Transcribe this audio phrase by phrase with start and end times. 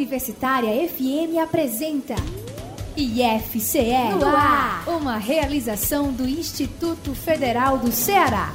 [0.00, 2.14] Universitária FM apresenta
[2.96, 8.50] IFCE no ar, uma realização do Instituto Federal do Ceará.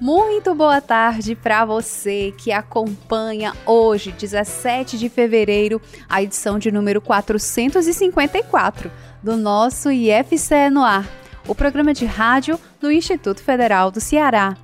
[0.00, 7.00] Muito boa tarde para você que acompanha hoje, 17 de fevereiro, a edição de número
[7.00, 8.90] 454
[9.22, 11.08] do nosso IFCE no ar,
[11.46, 14.56] o programa de rádio do Instituto Federal do Ceará.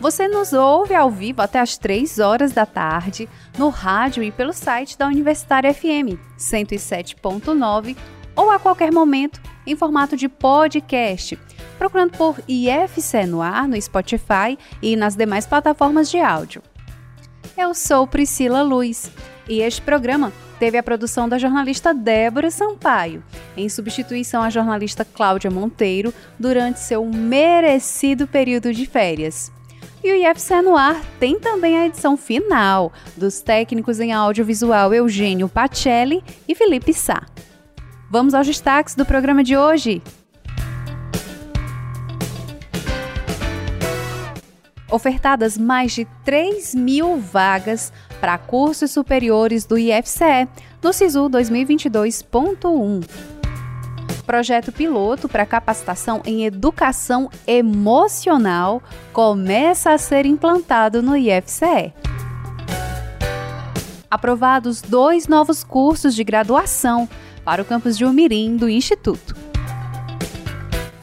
[0.00, 4.52] Você nos ouve ao vivo até às 3 horas da tarde no rádio e pelo
[4.52, 7.96] site da Universitária FM 107.9
[8.34, 11.38] ou a qualquer momento em formato de podcast
[11.80, 16.62] procurando por IFC no ar no Spotify e nas demais plataformas de áudio.
[17.56, 19.10] Eu sou Priscila Luz
[19.48, 23.24] e este programa teve a produção da jornalista Débora Sampaio,
[23.56, 29.50] em substituição à jornalista Cláudia Monteiro durante seu merecido período de férias.
[30.02, 35.48] E o IFC no ar tem também a edição final dos técnicos em audiovisual Eugênio
[35.48, 37.26] Pacelli e Felipe Sá.
[38.10, 40.02] Vamos aos destaques do programa de hoje.
[44.90, 50.48] ofertadas mais de 3 mil vagas para cursos superiores do IFCE
[50.82, 53.39] no SISU 2022.1.
[54.30, 58.80] Projeto piloto para capacitação em educação emocional
[59.12, 61.92] começa a ser implantado no IFCE.
[64.08, 67.08] Aprovados dois novos cursos de graduação
[67.44, 69.49] para o campus de Umirim do Instituto.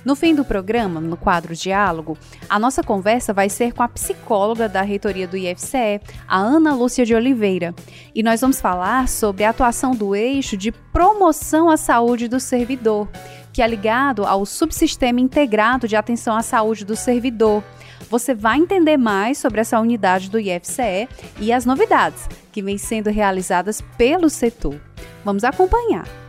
[0.08, 4.70] No fim do programa, no quadro Diálogo, a nossa conversa vai ser com a psicóloga
[4.70, 7.76] da reitoria do IFCE, a Ana Lúcia de Oliveira.
[8.16, 13.10] E nós vamos falar sobre a atuação do eixo de promoção à saúde do servidor,
[13.52, 17.62] que é ligado ao subsistema integrado de atenção à saúde do servidor.
[18.10, 23.10] Você vai entender mais sobre essa unidade do IFCE e as novidades que vêm sendo
[23.10, 24.80] realizadas pelo setor.
[25.26, 26.27] Vamos acompanhar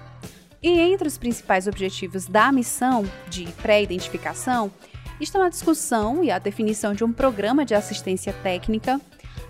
[0.62, 4.70] E entre os principais objetivos da missão de pré-identificação
[5.18, 9.00] estão a discussão e a definição de um programa de assistência técnica,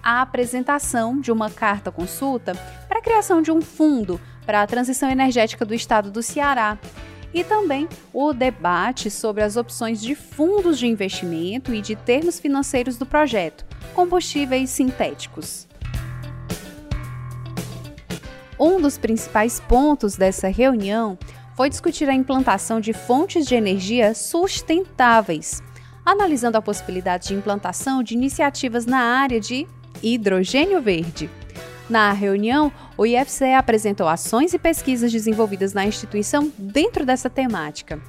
[0.03, 2.53] a apresentação de uma carta consulta
[2.89, 6.77] para a criação de um fundo para a transição energética do estado do Ceará
[7.33, 12.97] e também o debate sobre as opções de fundos de investimento e de termos financeiros
[12.97, 13.65] do projeto,
[13.95, 15.67] combustíveis sintéticos.
[18.59, 21.17] Um dos principais pontos dessa reunião
[21.55, 25.63] foi discutir a implantação de fontes de energia sustentáveis,
[26.05, 29.67] analisando a possibilidade de implantação de iniciativas na área de
[30.03, 31.29] hidrogênio verde.
[31.89, 38.01] Na reunião, o IFCE apresentou ações e pesquisas desenvolvidas na instituição dentro dessa temática.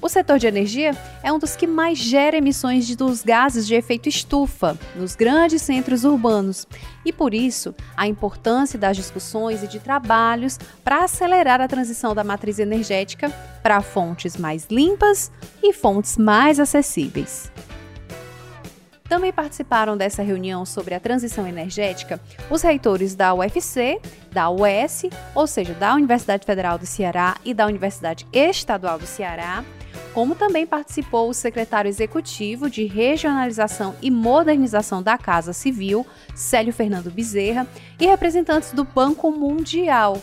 [0.00, 0.92] O setor de energia
[1.24, 6.04] é um dos que mais gera emissões dos gases de efeito estufa nos grandes centros
[6.04, 6.68] urbanos
[7.04, 12.22] e, por isso, a importância das discussões e de trabalhos para acelerar a transição da
[12.22, 13.28] matriz energética
[13.60, 17.50] para fontes mais limpas e fontes mais acessíveis.
[19.08, 22.20] Também participaram dessa reunião sobre a transição energética
[22.50, 24.00] os reitores da UFC,
[24.30, 29.64] da UES, ou seja, da Universidade Federal do Ceará e da Universidade Estadual do Ceará,
[30.12, 37.10] como também participou o secretário executivo de Regionalização e Modernização da Casa Civil, Célio Fernando
[37.10, 37.66] Bezerra,
[37.98, 40.20] e representantes do Banco Mundial,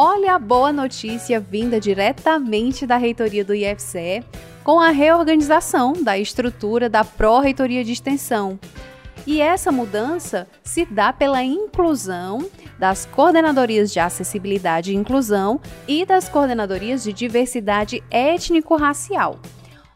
[0.00, 4.22] Olha a boa notícia vinda diretamente da reitoria do IFCE
[4.62, 8.60] com a reorganização da estrutura da Pró-Reitoria de Extensão.
[9.26, 12.48] E essa mudança se dá pela inclusão
[12.78, 19.40] das coordenadorias de acessibilidade e inclusão e das coordenadorias de diversidade étnico-racial.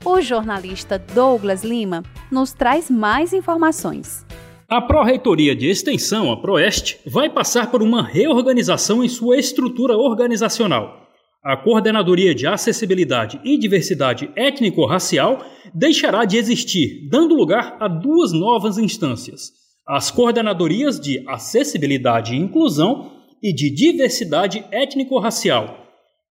[0.05, 4.27] O jornalista Douglas Lima nos traz mais informações.
[4.73, 11.11] A Pró-Reitoria de Extensão, a Proeste, vai passar por uma reorganização em sua estrutura organizacional.
[11.45, 18.79] A Coordenadoria de Acessibilidade e Diversidade Étnico-Racial deixará de existir, dando lugar a duas novas
[18.79, 19.51] instâncias:
[19.87, 25.87] as Coordenadorias de Acessibilidade e Inclusão e de Diversidade Étnico-Racial.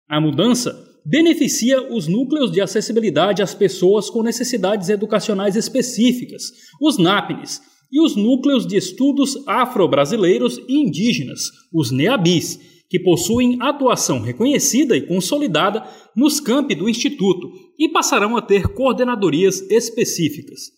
[0.10, 7.74] A mudança beneficia os núcleos de acessibilidade às pessoas com necessidades educacionais específicas, os NAPNES
[7.96, 11.44] e os núcleos de estudos afro-brasileiros e indígenas,
[11.74, 12.60] os NEABIs,
[12.90, 15.82] que possuem atuação reconhecida e consolidada
[16.14, 17.50] nos campi do Instituto
[17.80, 20.72] e passarão a ter coordenadorias específicas.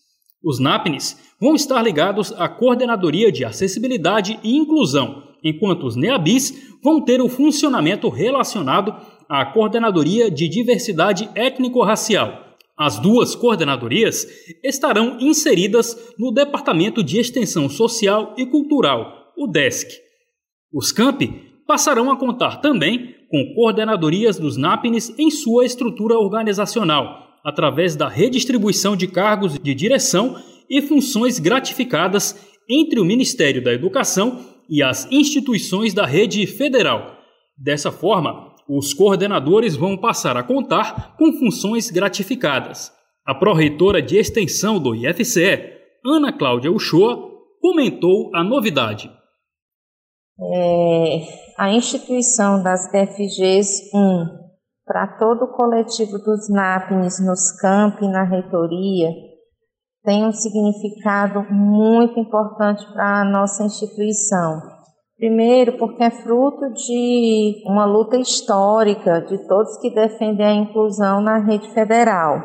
[0.44, 7.04] Os NAPNES vão estar ligados à Coordenadoria de Acessibilidade e Inclusão, enquanto os NEABIs vão
[7.04, 8.96] ter o funcionamento relacionado
[9.28, 12.47] à Coordenadoria de Diversidade Étnico-Racial
[12.78, 14.28] as duas coordenadorias
[14.64, 19.92] estarão inseridas no Departamento de Extensão Social e Cultural, o DESC.
[20.72, 27.96] Os campi passarão a contar também com coordenadorias dos NAPNES em sua estrutura organizacional, através
[27.96, 32.36] da redistribuição de cargos de direção e funções gratificadas
[32.70, 37.18] entre o Ministério da Educação e as instituições da rede federal.
[37.58, 42.92] Dessa forma, os coordenadores vão passar a contar com funções gratificadas.
[43.26, 47.30] A pró-reitora de extensão do IFCE, Ana Cláudia Uchoa,
[47.62, 49.12] comentou a novidade.
[50.40, 51.22] É,
[51.58, 54.48] a instituição das FGs 1
[54.86, 59.10] para todo o coletivo dos NAPNES nos campi na reitoria
[60.04, 64.77] tem um significado muito importante para a nossa instituição
[65.18, 71.40] Primeiro, porque é fruto de uma luta histórica de todos que defendem a inclusão na
[71.40, 72.40] rede federal.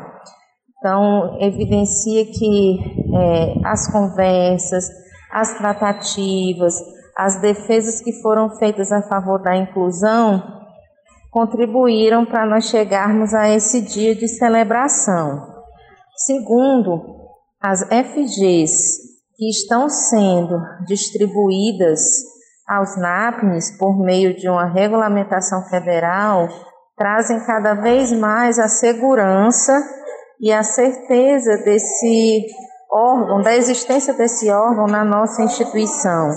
[0.79, 2.79] Então, evidencia que
[3.15, 4.89] é, as conversas,
[5.31, 6.73] as tratativas,
[7.15, 10.41] as defesas que foram feitas a favor da inclusão
[11.29, 15.47] contribuíram para nós chegarmos a esse dia de celebração.
[16.15, 17.01] Segundo,
[17.61, 22.32] as FGs que estão sendo distribuídas
[22.67, 26.47] aos NAPNES, por meio de uma regulamentação federal,
[26.97, 29.73] trazem cada vez mais a segurança
[30.39, 32.45] e a certeza desse
[32.91, 36.29] órgão, da existência desse órgão na nossa instituição.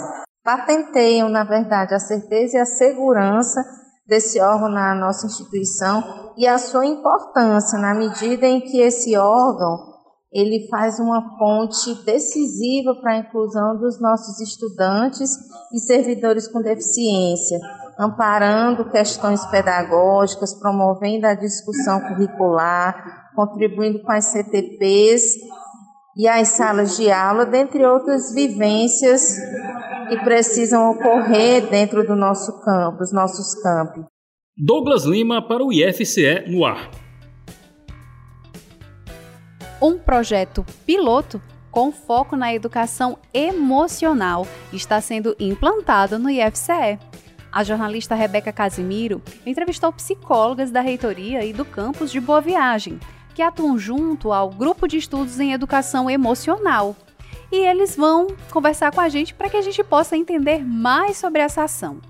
[0.43, 3.65] Patenteiam, na verdade, a certeza e a segurança
[4.07, 6.03] desse órgão na nossa instituição
[6.37, 9.96] e a sua importância na medida em que esse órgão
[10.37, 15.31] ele faz uma ponte decisiva para a inclusão dos nossos estudantes
[15.73, 17.59] e servidores com deficiência,
[17.99, 25.37] amparando questões pedagógicas, promovendo a discussão curricular, contribuindo com as CTPs
[26.19, 29.39] e as salas de aula, dentre outras vivências
[30.11, 34.05] que precisam ocorrer dentro do nosso campo, dos nossos campos.
[34.55, 37.06] Douglas Lima para o IFCE no ar
[39.81, 41.41] um projeto piloto
[41.71, 46.99] com foco na educação emocional está sendo implantado no IFCE.
[47.53, 52.99] A jornalista Rebeca Casimiro entrevistou psicólogas da reitoria e do campus de Boa Viagem,
[53.35, 56.97] que atuam junto ao Grupo de Estudos em Educação Emocional.
[57.53, 61.41] E eles vão conversar com a gente para que a gente possa entender mais sobre
[61.41, 62.01] essa ação.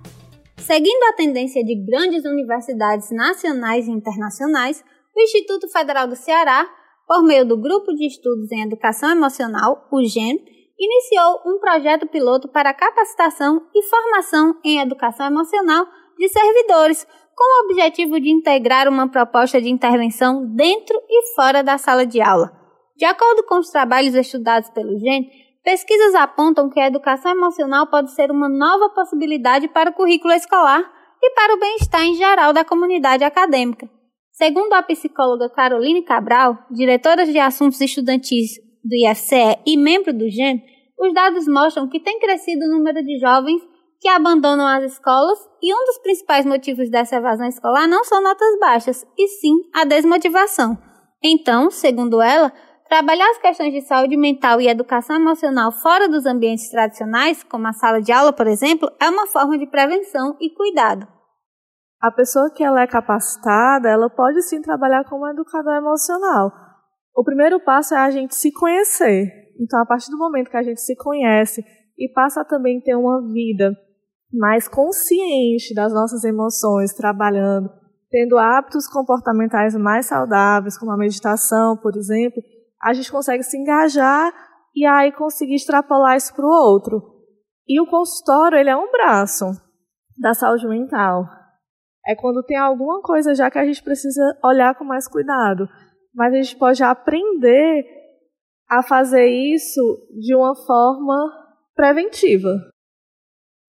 [0.56, 4.82] Seguindo a tendência de grandes universidades nacionais e internacionais,
[5.14, 6.66] o Instituto Federal do Ceará
[7.06, 10.38] por meio do Grupo de Estudos em Educação Emocional, o GEM,
[10.78, 15.86] iniciou um projeto piloto para capacitação e formação em educação emocional
[16.18, 21.78] de servidores, com o objetivo de integrar uma proposta de intervenção dentro e fora da
[21.78, 22.50] sala de aula.
[22.96, 25.28] De acordo com os trabalhos estudados pelo GEN,
[25.62, 30.82] pesquisas apontam que a educação emocional pode ser uma nova possibilidade para o currículo escolar
[31.22, 33.95] e para o bem-estar em geral da comunidade acadêmica.
[34.36, 40.62] Segundo a psicóloga Caroline Cabral, diretora de assuntos estudantis do IFCE e membro do GEN,
[41.00, 43.62] os dados mostram que tem crescido o número de jovens
[43.98, 48.58] que abandonam as escolas e um dos principais motivos dessa evasão escolar não são notas
[48.60, 50.76] baixas, e sim a desmotivação.
[51.24, 52.52] Então, segundo ela,
[52.90, 57.72] trabalhar as questões de saúde mental e educação emocional fora dos ambientes tradicionais, como a
[57.72, 61.15] sala de aula, por exemplo, é uma forma de prevenção e cuidado.
[62.00, 66.52] A pessoa que ela é capacitada, ela pode sim trabalhar como educador emocional.
[67.14, 69.46] O primeiro passo é a gente se conhecer.
[69.58, 71.64] Então, a partir do momento que a gente se conhece
[71.98, 73.74] e passa a também ter uma vida
[74.32, 77.70] mais consciente das nossas emoções, trabalhando,
[78.10, 82.42] tendo hábitos comportamentais mais saudáveis, como a meditação, por exemplo,
[82.82, 84.30] a gente consegue se engajar
[84.74, 87.02] e aí conseguir extrapolar isso para o outro.
[87.66, 89.46] E o consultório, ele é um braço
[90.20, 91.24] da saúde mental.
[92.06, 95.68] É quando tem alguma coisa já que a gente precisa olhar com mais cuidado.
[96.14, 97.84] Mas a gente pode aprender
[98.68, 99.80] a fazer isso
[100.18, 101.32] de uma forma
[101.74, 102.48] preventiva.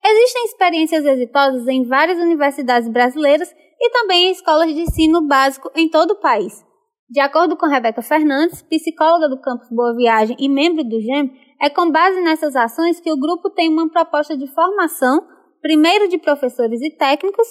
[0.06, 5.90] Existem experiências exitosas em várias universidades brasileiras e também em escolas de ensino básico em
[5.90, 6.66] todo o país.
[7.10, 11.70] De acordo com Rebeca Fernandes, psicóloga do campus Boa Viagem e membro do GEM, é
[11.70, 15.26] com base nessas ações que o grupo tem uma proposta de formação,
[15.62, 17.48] primeiro de professores e técnicos,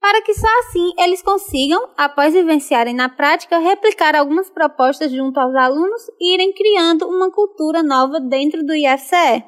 [0.00, 5.54] para que só assim eles consigam, após vivenciarem na prática, replicar algumas propostas junto aos
[5.54, 9.44] alunos e irem criando uma cultura nova dentro do IFCE.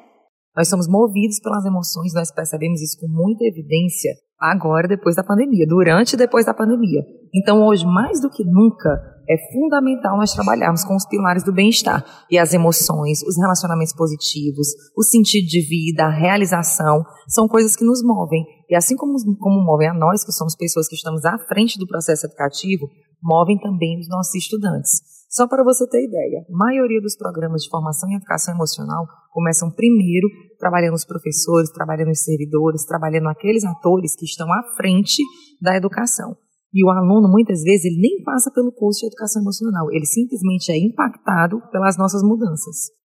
[0.55, 5.67] Nós somos movidos pelas emoções, nós percebemos isso com muita evidência agora, depois da pandemia,
[5.67, 7.01] durante e depois da pandemia.
[7.33, 8.89] Então, hoje, mais do que nunca,
[9.29, 14.67] é fundamental nós trabalharmos com os pilares do bem-estar e as emoções, os relacionamentos positivos,
[14.97, 18.43] o sentido de vida, a realização, são coisas que nos movem.
[18.71, 21.85] E assim como, como movem a nós, que somos pessoas que estamos à frente do
[21.85, 22.87] processo educativo,
[23.21, 25.01] movem também os nossos estudantes.
[25.29, 29.69] Só para você ter ideia, a maioria dos programas de formação em educação emocional começam
[29.69, 30.25] primeiro
[30.57, 35.21] trabalhando os professores, trabalhando os servidores, trabalhando aqueles atores que estão à frente
[35.61, 36.37] da educação.
[36.73, 40.71] E o aluno, muitas vezes, ele nem passa pelo curso de educação emocional, ele simplesmente
[40.71, 43.00] é impactado pelas nossas mudanças.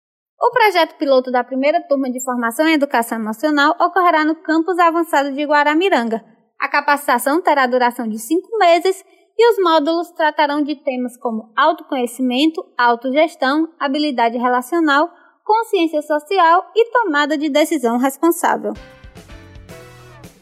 [0.46, 5.32] O projeto piloto da primeira turma de formação em educação emocional ocorrerá no campus avançado
[5.32, 6.22] de Guaramiranga.
[6.60, 9.06] A capacitação terá duração de cinco meses
[9.38, 15.10] e os módulos tratarão de temas como autoconhecimento, autogestão, habilidade relacional,
[15.46, 18.74] consciência social e tomada de decisão responsável.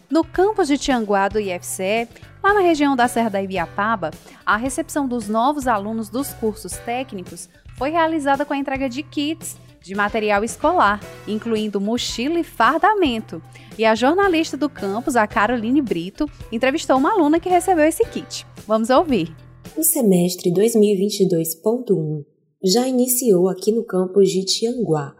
[0.09, 2.09] No campus de Tianguá do IFCE,
[2.43, 4.09] Lá na região da Serra da Ibiapaba,
[4.43, 9.59] a recepção dos novos alunos dos cursos técnicos foi realizada com a entrega de kits
[9.81, 13.41] de material escolar, incluindo mochila e fardamento.
[13.77, 18.45] E a jornalista do campus, a Caroline Brito, entrevistou uma aluna que recebeu esse kit.
[18.67, 19.35] Vamos ouvir.
[19.75, 22.23] O semestre 2022.1
[22.63, 25.15] já iniciou aqui no campus de Tianguá,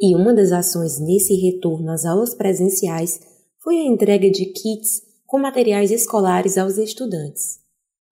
[0.00, 3.20] e uma das ações nesse retorno às aulas presenciais
[3.62, 7.58] foi a entrega de kits com materiais escolares aos estudantes.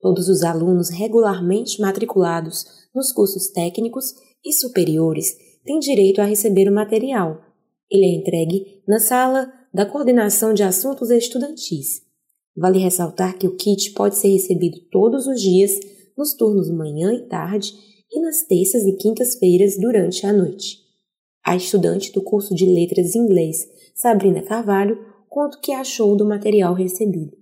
[0.00, 4.12] Todos os alunos regularmente matriculados nos cursos técnicos
[4.44, 5.34] e superiores
[5.64, 7.40] têm direito a receber o material.
[7.90, 12.02] Ele é entregue na sala da Coordenação de Assuntos Estudantis.
[12.56, 15.73] Vale ressaltar que o kit pode ser recebido todos os dias,
[16.16, 17.73] nos turnos manhã e tarde
[18.12, 20.78] e nas terças e quintas-feiras durante a noite.
[21.44, 27.37] A estudante do curso de Letras Inglês, Sabrina Carvalho, quanto que achou do material recebido.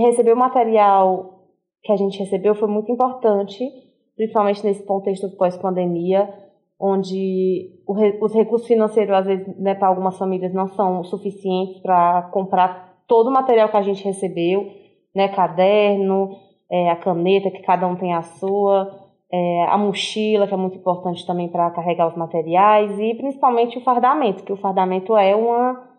[0.00, 1.48] Receber o material
[1.82, 3.68] que a gente recebeu foi muito importante,
[4.14, 6.32] principalmente nesse contexto pós-pandemia,
[6.80, 13.02] onde os recursos financeiros, às vezes, né, para algumas famílias não são suficientes para comprar
[13.06, 14.66] todo o material que a gente recebeu,
[15.14, 16.38] né, caderno,
[16.70, 18.98] é, a caneta, que cada um tem a sua,
[19.30, 23.82] é, a mochila, que é muito importante também para carregar os materiais, e principalmente o
[23.82, 25.90] fardamento, que o fardamento é uma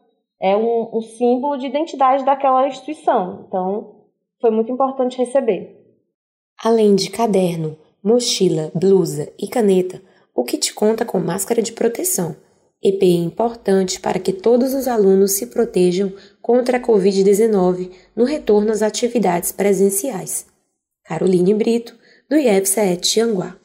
[0.44, 3.46] é um, um símbolo de identidade daquela instituição.
[3.48, 3.98] Então,
[4.40, 5.78] foi muito importante receber.
[6.64, 10.02] Além de caderno, mochila, blusa e caneta,
[10.34, 12.36] o kit conta com máscara de proteção.
[12.84, 16.12] EPI importante para que todos os alunos se protejam
[16.42, 20.48] contra a Covid-19 no retorno às atividades presenciais.
[21.06, 21.96] Caroline Brito,
[22.30, 23.56] do IEF7 Tianguá.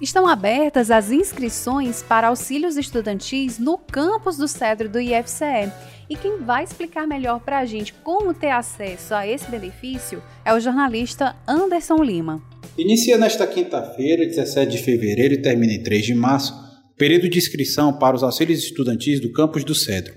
[0.00, 5.72] Estão abertas as inscrições para auxílios estudantis no campus do Cedro do IFCE
[6.10, 10.52] E quem vai explicar melhor para a gente como ter acesso a esse benefício é
[10.52, 12.51] o jornalista Anderson Lima.
[12.76, 16.54] Inicia nesta quinta-feira, 17 de fevereiro, e termina em 3 de março,
[16.96, 20.14] período de inscrição para os auxílios estudantis do campus do Cedro.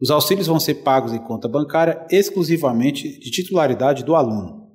[0.00, 4.68] Os auxílios vão ser pagos em conta bancária exclusivamente de titularidade do aluno.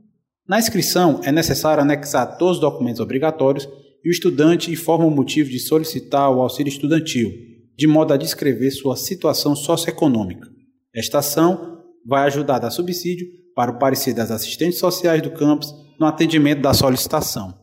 [0.48, 3.68] Na inscrição, é necessário anexar todos os documentos obrigatórios
[4.04, 7.32] e o estudante informa o motivo de solicitar o auxílio estudantil,
[7.76, 10.48] de modo a descrever sua situação socioeconômica.
[10.94, 15.74] Esta ação vai ajudar a dar subsídio para o parecer das assistentes sociais do campus
[16.00, 17.58] no atendimento da solicitação.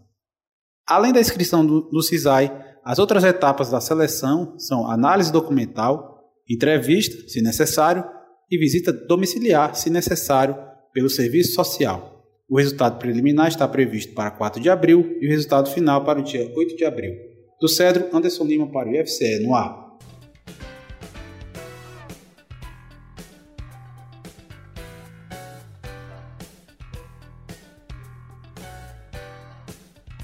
[0.89, 2.51] Além da inscrição do, do CISAI,
[2.85, 6.12] as outras etapas da seleção são análise documental,
[6.49, 8.05] entrevista, se necessário,
[8.51, 10.57] e visita domiciliar, se necessário,
[10.93, 12.27] pelo serviço social.
[12.49, 16.23] O resultado preliminar está previsto para 4 de abril e o resultado final para o
[16.23, 17.15] dia 8 de abril.
[17.61, 19.83] Do Cedro, Anderson Lima para o IFCE no ar.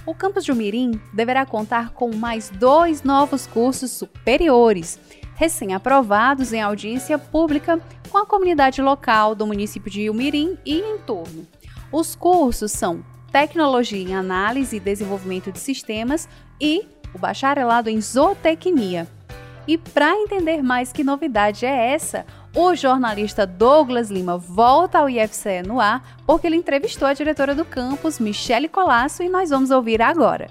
[0.09, 4.99] o campus de Umirim deverá contar com mais dois novos cursos superiores,
[5.39, 7.81] recém-aprovados em audiência pública
[8.11, 11.47] com a comunidade local do município de Umirim e entorno.
[11.93, 16.29] Os cursos são Tecnologia em Análise e Desenvolvimento de Sistemas
[16.61, 19.07] e o Bacharelado em Zootecnia.
[19.65, 22.27] E para entender mais que novidade é essa,
[22.57, 27.65] o jornalista Douglas Lima volta ao IFCE no ar porque ele entrevistou a diretora do
[27.65, 30.49] campus, Michele Colasso, e nós vamos ouvir agora.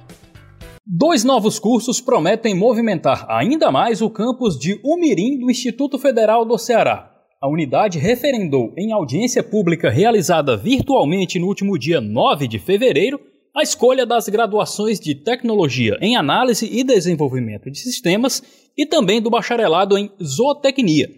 [0.89, 6.58] Dois novos cursos prometem movimentar ainda mais o campus de Umirim do Instituto Federal do
[6.58, 7.12] Ceará.
[7.41, 13.19] A unidade referendou em audiência pública realizada virtualmente no último dia 9 de fevereiro
[13.54, 18.41] a escolha das graduações de Tecnologia em Análise e Desenvolvimento de Sistemas
[18.78, 21.10] e também do bacharelado em Zootecnia.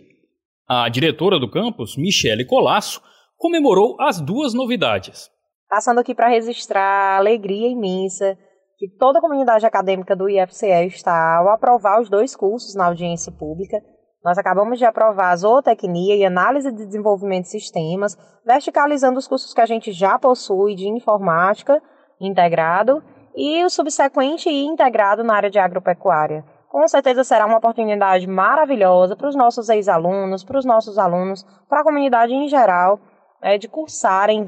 [0.67, 3.03] A diretora do campus, Michele Colasso,
[3.37, 5.29] comemorou as duas novidades.
[5.69, 8.35] Passando aqui para registrar a alegria imensa
[8.79, 13.31] que toda a comunidade acadêmica do IFCE está ao aprovar os dois cursos na audiência
[13.31, 13.77] pública.
[14.23, 19.53] Nós acabamos de aprovar a zootecnia e análise de desenvolvimento de sistemas, verticalizando os cursos
[19.53, 21.81] que a gente já possui de informática
[22.19, 23.03] integrado
[23.35, 29.15] e o subsequente e integrado na área de agropecuária com certeza será uma oportunidade maravilhosa
[29.15, 32.99] para os nossos ex-alunos, para os nossos alunos, para a comunidade em geral,
[33.41, 34.45] é, de cursarem,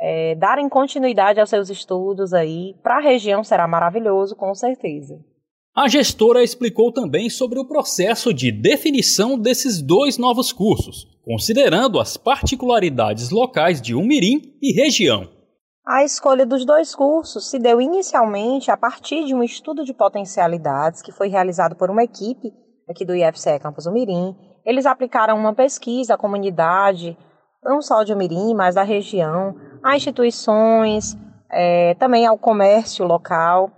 [0.00, 2.74] é, darem continuidade aos seus estudos aí.
[2.82, 5.18] Para a região será maravilhoso, com certeza.
[5.76, 12.16] A gestora explicou também sobre o processo de definição desses dois novos cursos, considerando as
[12.16, 15.28] particularidades locais de Umirim e região.
[15.86, 21.00] A escolha dos dois cursos se deu inicialmente a partir de um estudo de potencialidades
[21.00, 22.52] que foi realizado por uma equipe
[22.88, 24.34] aqui do IFCE Campus Umirim.
[24.66, 27.16] Eles aplicaram uma pesquisa à comunidade,
[27.62, 31.16] não só de Umirim, mas da região, a instituições,
[31.50, 33.70] é, também ao comércio local,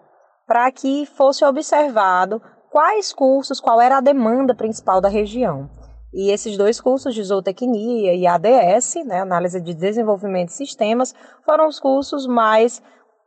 [0.46, 5.70] para que fosse observado quais cursos, qual era a demanda principal da região.
[6.12, 11.68] E esses dois cursos de zootecnia e ADS, né, análise de desenvolvimento de sistemas, foram
[11.68, 12.82] os cursos mais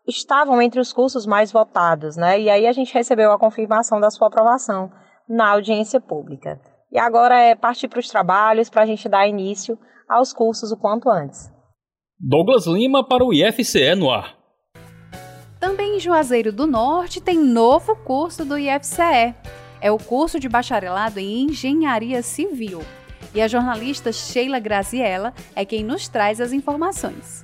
[0.05, 2.37] estavam entre os cursos mais votados, né?
[2.37, 4.91] E aí a gente recebeu a confirmação da sua aprovação
[5.29, 6.59] na audiência pública.
[6.91, 10.77] E agora é partir para os trabalhos para a gente dar início aos cursos o
[10.77, 11.51] quanto antes.
[12.25, 14.37] Douglas Lima para o IFCE no ar.
[15.59, 19.35] Também em Juazeiro do Norte tem novo curso do IFCE
[19.81, 22.81] é o curso de bacharelado em Engenharia Civil.
[23.35, 27.43] E a jornalista Sheila Graziella é quem nos traz as informações.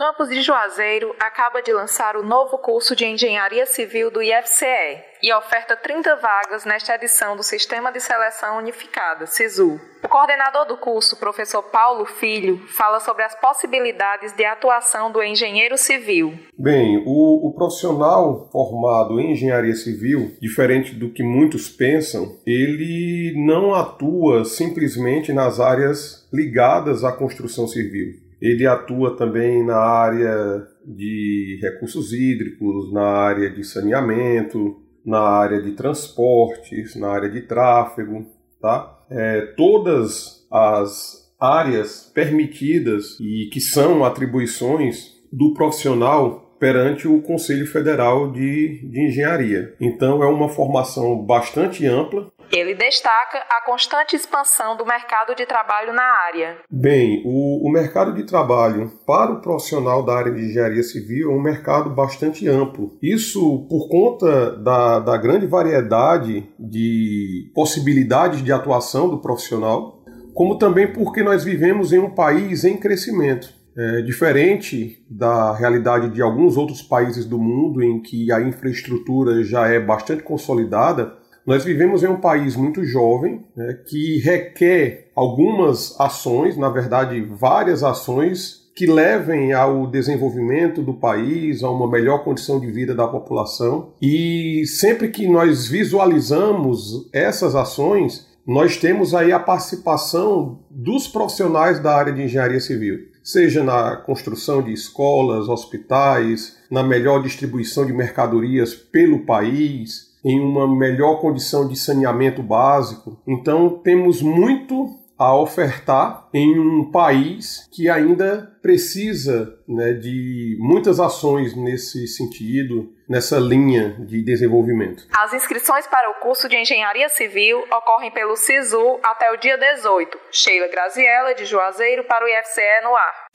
[0.00, 5.30] Campus de Juazeiro acaba de lançar o novo curso de Engenharia Civil do IFCE e
[5.30, 9.78] oferta 30 vagas nesta edição do Sistema de Seleção Unificada, SISU.
[10.02, 15.76] O coordenador do curso, professor Paulo Filho, fala sobre as possibilidades de atuação do engenheiro
[15.76, 16.32] civil.
[16.58, 23.74] Bem, o, o profissional formado em engenharia civil, diferente do que muitos pensam, ele não
[23.74, 32.12] atua simplesmente nas áreas ligadas à construção civil ele atua também na área de recursos
[32.12, 38.26] hídricos, na área de saneamento, na área de transportes, na área de tráfego,
[38.60, 38.98] tá?
[39.10, 48.30] É, todas as áreas permitidas e que são atribuições do profissional perante o Conselho Federal
[48.30, 49.74] de, de Engenharia.
[49.80, 52.30] Então é uma formação bastante ampla.
[52.50, 56.58] Ele destaca a constante expansão do mercado de trabalho na área.
[56.68, 61.34] Bem, o, o mercado de trabalho para o profissional da área de engenharia civil é
[61.34, 62.98] um mercado bastante amplo.
[63.00, 70.02] Isso por conta da, da grande variedade de possibilidades de atuação do profissional,
[70.34, 73.60] como também porque nós vivemos em um país em crescimento.
[73.76, 79.68] É, diferente da realidade de alguns outros países do mundo em que a infraestrutura já
[79.68, 86.56] é bastante consolidada, nós vivemos em um país muito jovem né, que requer algumas ações,
[86.56, 92.70] na verdade, várias ações que levem ao desenvolvimento do país, a uma melhor condição de
[92.70, 93.92] vida da população.
[94.00, 101.94] E sempre que nós visualizamos essas ações, nós temos aí a participação dos profissionais da
[101.94, 108.74] área de engenharia civil seja na construção de escolas, hospitais, na melhor distribuição de mercadorias
[108.74, 113.20] pelo país, em uma melhor condição de saneamento básico.
[113.26, 121.54] Então, temos muito a ofertar em um país que ainda precisa né, de muitas ações
[121.54, 125.06] nesse sentido, nessa linha de desenvolvimento.
[125.14, 130.18] As inscrições para o curso de Engenharia Civil ocorrem pelo SISU até o dia 18.
[130.32, 133.26] Sheila Graziella, de Juazeiro, para o IFCE no ar.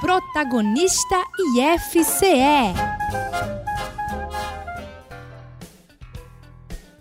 [0.00, 1.22] Protagonista
[1.58, 2.95] IFCE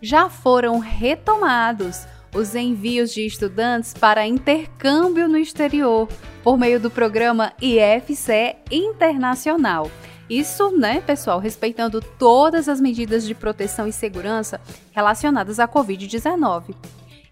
[0.05, 6.07] já foram retomados os envios de estudantes para intercâmbio no exterior
[6.43, 9.89] por meio do programa IFCE Internacional.
[10.29, 16.75] Isso, né, pessoal, respeitando todas as medidas de proteção e segurança relacionadas à Covid-19.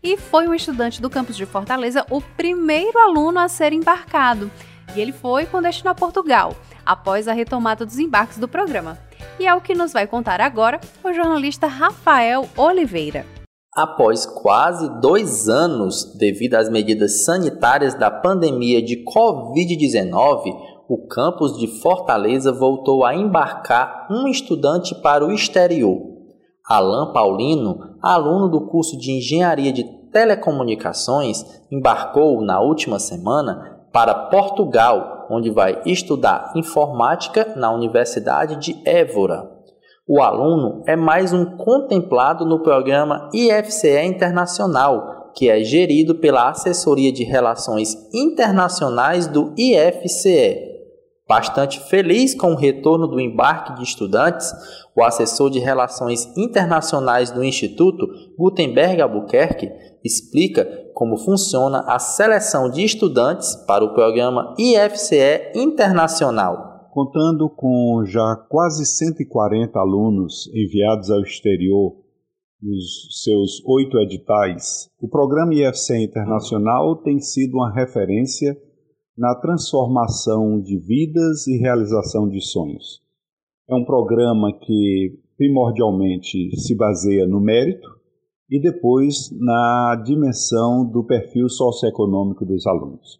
[0.01, 4.49] E foi um estudante do campus de Fortaleza o primeiro aluno a ser embarcado.
[4.95, 8.97] E ele foi com destino a Portugal, após a retomada dos embarques do programa.
[9.39, 13.25] E é o que nos vai contar agora o jornalista Rafael Oliveira.
[13.75, 20.55] Após quase dois anos, devido às medidas sanitárias da pandemia de Covid-19,
[20.87, 25.99] o campus de Fortaleza voltou a embarcar um estudante para o exterior.
[26.67, 35.27] Alain Paulino, aluno do curso de Engenharia de Telecomunicações, embarcou na última semana para Portugal,
[35.29, 39.47] onde vai estudar informática na Universidade de Évora.
[40.07, 47.11] O aluno é mais um contemplado no programa IFCE Internacional, que é gerido pela Assessoria
[47.11, 50.72] de Relações Internacionais do IFCE.
[51.27, 54.51] Bastante feliz com o retorno do embarque de estudantes,
[54.93, 58.05] o assessor de Relações Internacionais do Instituto,
[58.37, 59.71] Gutenberg Albuquerque,
[60.03, 66.89] explica como funciona a seleção de estudantes para o programa IFCE Internacional.
[66.91, 71.95] Contando com já quase 140 alunos enviados ao exterior
[72.61, 78.55] nos seus oito editais, o programa IFC Internacional tem sido uma referência
[79.17, 83.01] na transformação de vidas e realização de sonhos.
[83.69, 87.87] É um programa que primordialmente se baseia no mérito
[88.49, 93.19] e depois na dimensão do perfil socioeconômico dos alunos.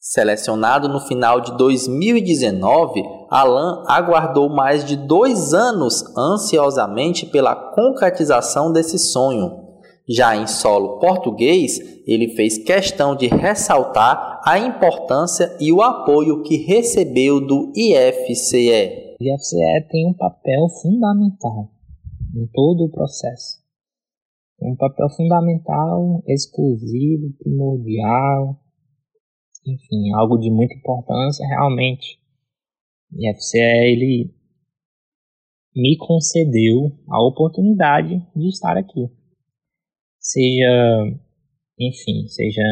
[0.00, 8.98] Selecionado no final de 2019, Alan aguardou mais de dois anos ansiosamente pela concretização desse
[8.98, 9.67] sonho.
[10.08, 16.56] Já em solo português, ele fez questão de ressaltar a importância e o apoio que
[16.56, 19.16] recebeu do IFCE.
[19.20, 21.70] O IFCE tem um papel fundamental
[22.34, 23.58] em todo o processo.
[24.60, 28.58] Um papel fundamental, exclusivo, primordial,
[29.66, 32.18] enfim, algo de muita importância realmente.
[33.12, 34.34] E a FCE, ele
[35.76, 39.17] me concedeu a oportunidade de estar aqui.
[40.30, 41.04] Seja,
[41.80, 42.62] enfim, seja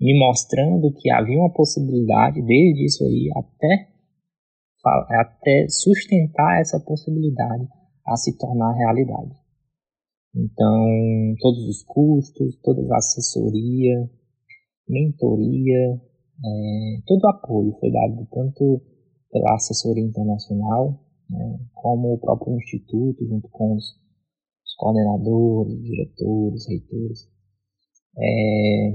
[0.00, 3.88] me mostrando que havia uma possibilidade, desde isso aí até,
[5.20, 7.68] até sustentar essa possibilidade
[8.04, 9.32] a se tornar realidade.
[10.34, 14.10] Então, todos os custos, toda a assessoria,
[14.88, 16.02] mentoria,
[16.44, 18.82] é, todo o apoio foi dado tanto
[19.30, 24.03] pela assessoria internacional, né, como o próprio instituto, junto com os,
[24.76, 27.28] coordenadores, diretores, reitores.
[28.16, 28.88] É,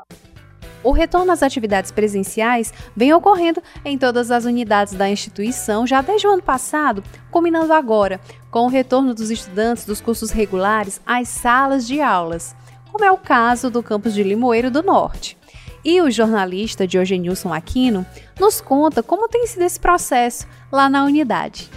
[0.85, 6.27] O retorno às atividades presenciais vem ocorrendo em todas as unidades da instituição já desde
[6.27, 8.21] o ano passado, combinando agora
[8.51, 12.55] com o retorno dos estudantes dos cursos regulares às salas de aulas,
[12.93, 15.39] como é o caso do campus de Limoeiro do Norte.
[15.83, 18.05] E o jornalista Diogenilson Aquino
[18.39, 21.71] nos conta como tem sido esse processo lá na unidade.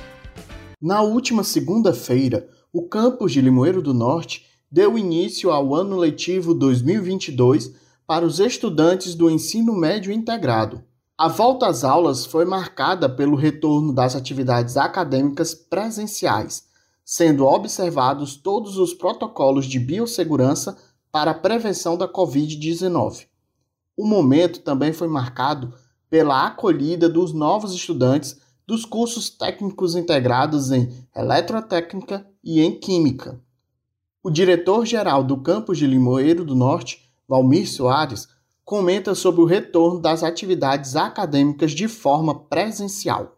[0.82, 7.87] Na última segunda-feira, o campus de Limoeiro do Norte deu início ao ano letivo 2022
[8.08, 10.82] para os estudantes do ensino médio integrado.
[11.18, 16.64] A volta às aulas foi marcada pelo retorno das atividades acadêmicas presenciais,
[17.04, 20.78] sendo observados todos os protocolos de biossegurança
[21.12, 23.26] para a prevenção da Covid-19.
[23.98, 25.74] O momento também foi marcado
[26.10, 33.42] pela acolhida dos novos estudantes dos cursos técnicos integrados em Eletrotécnica e em Química.
[34.24, 38.28] O diretor-geral do campus de Limoeiro do Norte, Valmir Soares,
[38.64, 43.38] comenta sobre o retorno das atividades acadêmicas de forma presencial.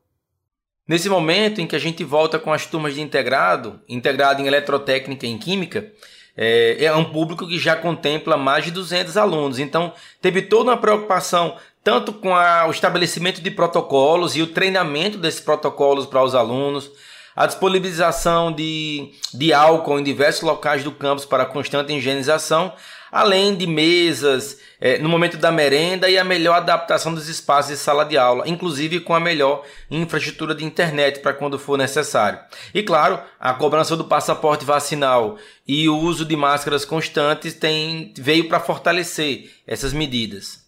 [0.88, 5.26] Nesse momento em que a gente volta com as turmas de integrado, integrado em eletrotécnica
[5.26, 5.92] e em química,
[6.36, 9.60] é, é, um público que já contempla mais de 200 alunos.
[9.60, 15.18] Então, teve toda uma preocupação tanto com a, o estabelecimento de protocolos e o treinamento
[15.18, 16.90] desses protocolos para os alunos,
[17.36, 22.74] a disponibilização de, de álcool em diversos locais do campus para constante higienização,
[23.12, 27.78] além de mesas é, no momento da merenda e a melhor adaptação dos espaços de
[27.78, 32.40] sala de aula, inclusive com a melhor infraestrutura de internet para quando for necessário.
[32.74, 38.48] E claro, a cobrança do passaporte vacinal e o uso de máscaras constantes tem, veio
[38.48, 40.68] para fortalecer essas medidas.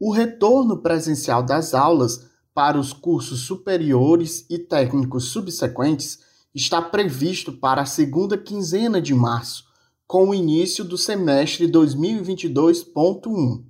[0.00, 6.20] O retorno presencial das aulas para os cursos superiores e técnicos subsequentes
[6.54, 9.64] está previsto para a segunda quinzena de março,
[10.06, 13.64] com o início do semestre 2022.1.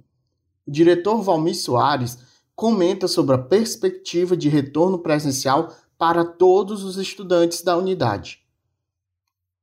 [0.66, 2.18] O diretor Valmir Soares
[2.54, 8.40] comenta sobre a perspectiva de retorno presencial para todos os estudantes da unidade.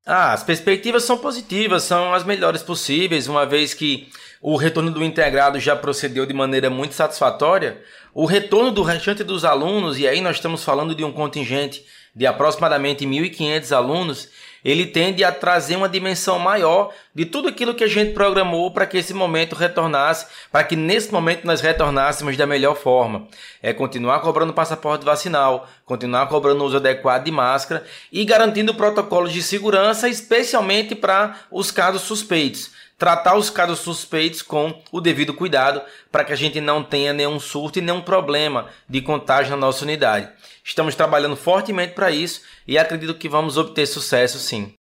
[0.06, 4.10] Ah, as perspectivas são positivas, são as melhores possíveis, uma vez que
[4.42, 7.82] o retorno do integrado já procedeu de maneira muito satisfatória.
[8.14, 12.26] O retorno do restante dos alunos, e aí nós estamos falando de um contingente de
[12.26, 14.30] aproximadamente 1.500 alunos,
[14.64, 18.86] ele tende a trazer uma dimensão maior de tudo aquilo que a gente programou para
[18.86, 23.28] que esse momento retornasse, para que nesse momento nós retornássemos da melhor forma.
[23.62, 29.34] É continuar cobrando passaporte vacinal, continuar cobrando o uso adequado de máscara e garantindo protocolos
[29.34, 35.82] de segurança, especialmente para os casos suspeitos tratar os casos suspeitos com o devido cuidado
[36.12, 39.84] para que a gente não tenha nenhum surto e nenhum problema de contágio na nossa
[39.84, 40.30] unidade.
[40.64, 44.74] Estamos trabalhando fortemente para isso e acredito que vamos obter sucesso sim.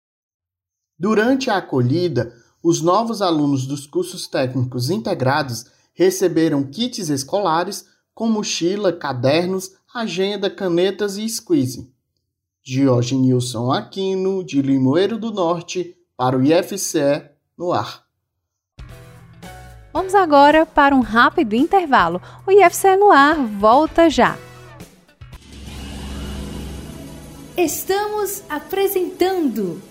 [1.00, 8.92] Durante a acolhida, os novos alunos dos cursos técnicos integrados receberam kits escolares com mochila,
[8.92, 11.90] cadernos, agenda, canetas e squeeze.
[12.62, 18.09] Jorge Nilson Aquino, de Limoeiro do Norte, para o IFCE, no ar.
[19.92, 22.22] Vamos agora para um rápido intervalo.
[22.46, 24.38] O IFCE no ar volta já.
[27.58, 29.82] Estamos apresentando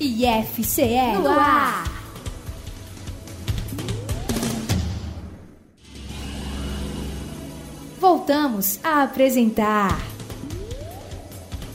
[0.00, 1.84] IFCE no ar.
[7.98, 9.96] Voltamos a apresentar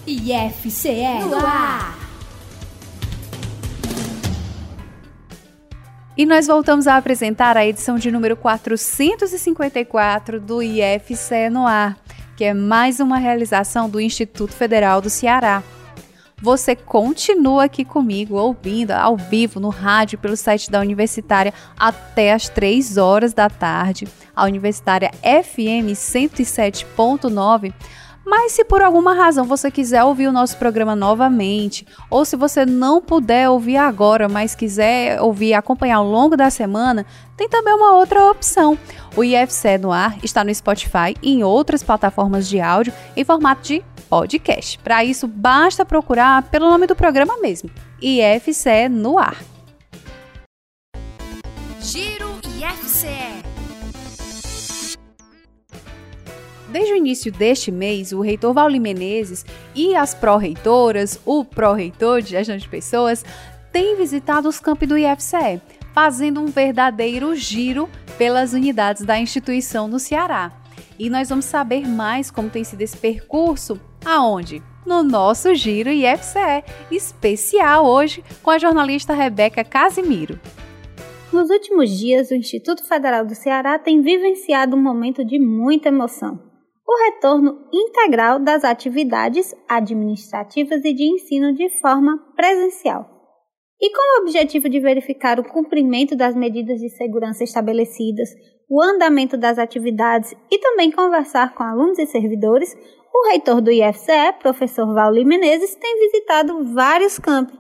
[0.06, 2.05] IFCE no ar.
[6.17, 11.97] E nós voltamos a apresentar a edição de número 454 do IFCE no ar,
[12.38, 15.62] que é mais uma realização do Instituto Federal do Ceará.
[16.41, 22.47] Você continua aqui comigo, ouvindo ao vivo no rádio pelo site da Universitária até as
[22.47, 24.08] 3 horas da tarde.
[24.34, 27.73] A Universitária FM 107.9
[28.26, 32.66] mas se por alguma razão você quiser ouvir o nosso programa novamente, ou se você
[32.66, 37.06] não puder ouvir agora, mas quiser ouvir acompanhar ao longo da semana,
[37.38, 38.78] tem também uma outra opção.
[39.16, 43.62] O IFCE no ar está no Spotify e em outras plataformas de áudio em formato
[43.62, 44.80] de podcast.
[44.80, 47.70] Para isso, basta procurar pelo nome do programa mesmo,
[48.02, 49.38] IFCE no ar.
[51.80, 53.35] Giro IFCE.
[56.76, 62.32] Desde o início deste mês, o reitor Vauli Menezes e as pró-reitoras, o pró-reitor de
[62.32, 63.24] gestão de pessoas,
[63.72, 65.62] têm visitado os campi do IFCE,
[65.94, 70.52] fazendo um verdadeiro giro pelas unidades da instituição no Ceará.
[71.00, 74.62] E nós vamos saber mais como tem sido esse percurso, aonde?
[74.86, 76.62] No nosso Giro IFCE
[76.92, 80.38] especial hoje com a jornalista Rebeca Casimiro.
[81.32, 86.54] Nos últimos dias, o Instituto Federal do Ceará tem vivenciado um momento de muita emoção.
[86.88, 93.10] O retorno integral das atividades administrativas e de ensino de forma presencial.
[93.82, 98.30] E com o objetivo de verificar o cumprimento das medidas de segurança estabelecidas,
[98.69, 102.76] o andamento das atividades e também conversar com alunos e servidores,
[103.13, 107.58] o reitor do IFCE, professor Vauli Menezes, tem visitado vários campos.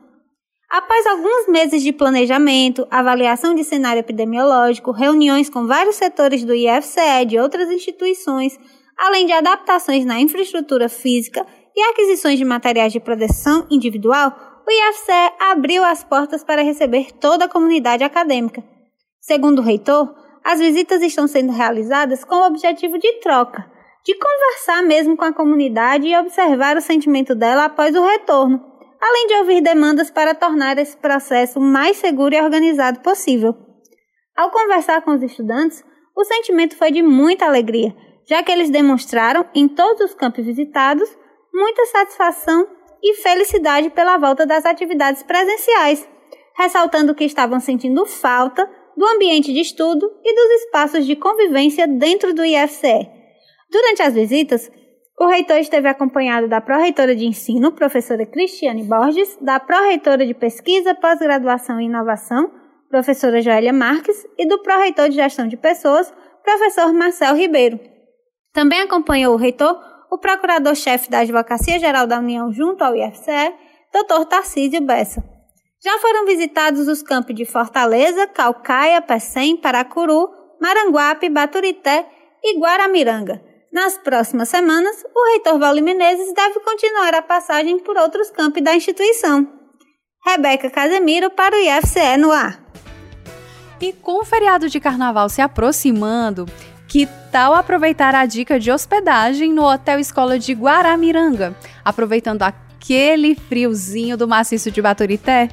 [0.69, 7.21] Após alguns meses de planejamento, avaliação de cenário epidemiológico, reuniões com vários setores do IFCE
[7.21, 8.59] e de outras instituições,
[8.97, 14.33] além de adaptações na infraestrutura física e aquisições de materiais de proteção individual,
[14.67, 18.63] o IFCE abriu as portas para receber toda a comunidade acadêmica.
[19.19, 23.65] Segundo o reitor, as visitas estão sendo realizadas com o objetivo de troca,
[24.05, 28.63] de conversar mesmo com a comunidade e observar o sentimento dela após o retorno,
[29.01, 33.55] além de ouvir demandas para tornar esse processo mais seguro e organizado possível.
[34.35, 35.83] Ao conversar com os estudantes,
[36.15, 37.95] o sentimento foi de muita alegria,
[38.27, 41.09] já que eles demonstraram, em todos os campos visitados,
[41.53, 42.67] muita satisfação
[43.01, 46.07] e felicidade pela volta das atividades presenciais,
[46.55, 52.33] ressaltando que estavam sentindo falta do ambiente de estudo e dos espaços de convivência dentro
[52.33, 53.09] do IFCE.
[53.69, 54.71] Durante as visitas,
[55.19, 60.95] o reitor esteve acompanhado da pró-reitora de ensino, professora Cristiane Borges, da pró-reitora de pesquisa,
[60.95, 62.51] pós-graduação e inovação,
[62.89, 67.94] professora Joélia Marques, e do pró-reitor de gestão de pessoas, professor Marcel Ribeiro.
[68.55, 69.77] Também acompanhou o reitor
[70.09, 73.53] o procurador-chefe da Advocacia Geral da União junto ao IFCE,
[73.93, 74.23] Dr.
[74.29, 75.21] Tarcísio Bessa.
[75.83, 80.29] Já foram visitados os campos de Fortaleza, Calcaia, Pecém, Paracuru,
[80.61, 82.07] Maranguape, Baturité
[82.41, 83.43] e Guaramiranga.
[83.73, 88.73] Nas próximas semanas, o reitor Valdir Menezes deve continuar a passagem por outros campos da
[88.73, 89.45] instituição.
[90.25, 92.63] Rebeca Casemiro para o IFCE no ar.
[93.81, 96.45] E com o feriado de carnaval se aproximando,
[96.87, 104.17] que tal aproveitar a dica de hospedagem no Hotel Escola de Guaramiranga, aproveitando aquele friozinho
[104.17, 105.49] do maciço de Baturité?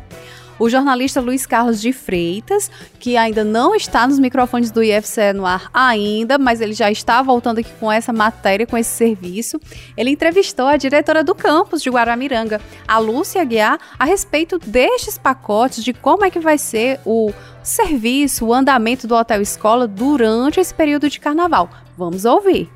[0.62, 2.70] O jornalista Luiz Carlos de Freitas,
[3.00, 7.20] que ainda não está nos microfones do IFCE no ar ainda, mas ele já está
[7.20, 9.58] voltando aqui com essa matéria, com esse serviço.
[9.96, 15.82] Ele entrevistou a diretora do campus de Guaramiranga, a Lúcia Guiar, a respeito destes pacotes,
[15.82, 20.72] de como é que vai ser o serviço, o andamento do hotel escola durante esse
[20.72, 21.70] período de carnaval.
[21.98, 22.70] Vamos ouvir.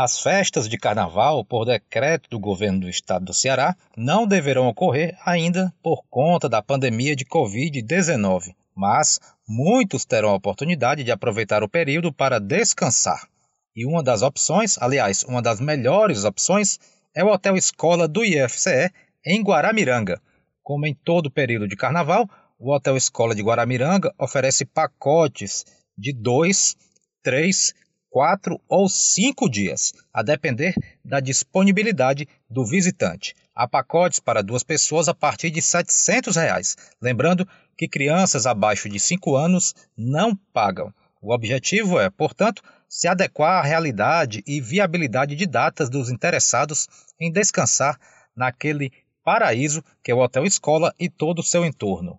[0.00, 5.18] As festas de carnaval, por decreto do governo do estado do Ceará, não deverão ocorrer
[5.26, 11.68] ainda por conta da pandemia de Covid-19, mas muitos terão a oportunidade de aproveitar o
[11.68, 13.28] período para descansar.
[13.74, 16.78] E uma das opções, aliás, uma das melhores opções,
[17.12, 18.92] é o Hotel Escola do IFCE
[19.26, 20.22] em Guaramiranga.
[20.62, 25.66] Como em todo período de carnaval, o Hotel Escola de Guaramiranga oferece pacotes
[25.98, 26.76] de dois,
[27.20, 27.74] três
[28.10, 33.34] quatro ou cinco dias, a depender da disponibilidade do visitante.
[33.54, 36.76] Há pacotes para duas pessoas a partir de 700 reais.
[37.00, 40.92] Lembrando que crianças abaixo de 5 anos não pagam.
[41.20, 46.88] O objetivo é, portanto, se adequar à realidade e viabilidade de datas dos interessados
[47.20, 47.98] em descansar
[48.34, 48.92] naquele
[49.24, 52.18] paraíso que é o Hotel Escola e todo o seu entorno.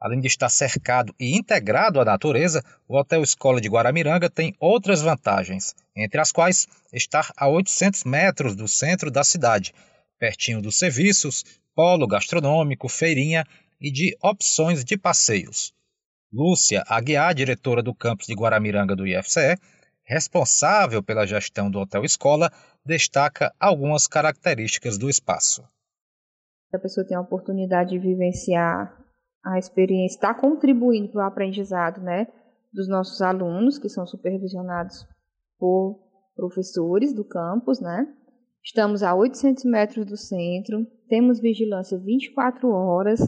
[0.00, 5.02] Além de estar cercado e integrado à natureza, o Hotel Escola de Guaramiranga tem outras
[5.02, 9.74] vantagens, entre as quais estar a 800 metros do centro da cidade,
[10.18, 13.44] pertinho dos serviços, polo gastronômico, feirinha
[13.78, 15.74] e de opções de passeios.
[16.32, 19.58] Lúcia Aguiar, diretora do campus de Guaramiranga do IFCE,
[20.02, 22.50] responsável pela gestão do Hotel Escola,
[22.86, 25.62] destaca algumas características do espaço.
[26.72, 28.99] A pessoa tem a oportunidade de vivenciar
[29.44, 32.26] a experiência está contribuindo para o aprendizado né,
[32.72, 35.06] dos nossos alunos, que são supervisionados
[35.58, 35.98] por
[36.36, 37.80] professores do campus.
[37.80, 38.06] Né?
[38.62, 43.20] Estamos a 800 metros do centro, temos vigilância 24 horas,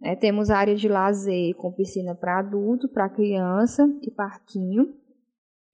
[0.00, 0.16] né?
[0.16, 4.94] temos área de lazer com piscina para adulto, para criança e parquinho.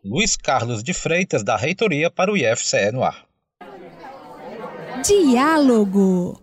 [0.04, 3.24] Luiz Carlos de Freitas, da Reitoria para o IFCE no ar.
[5.06, 6.42] Diálogo.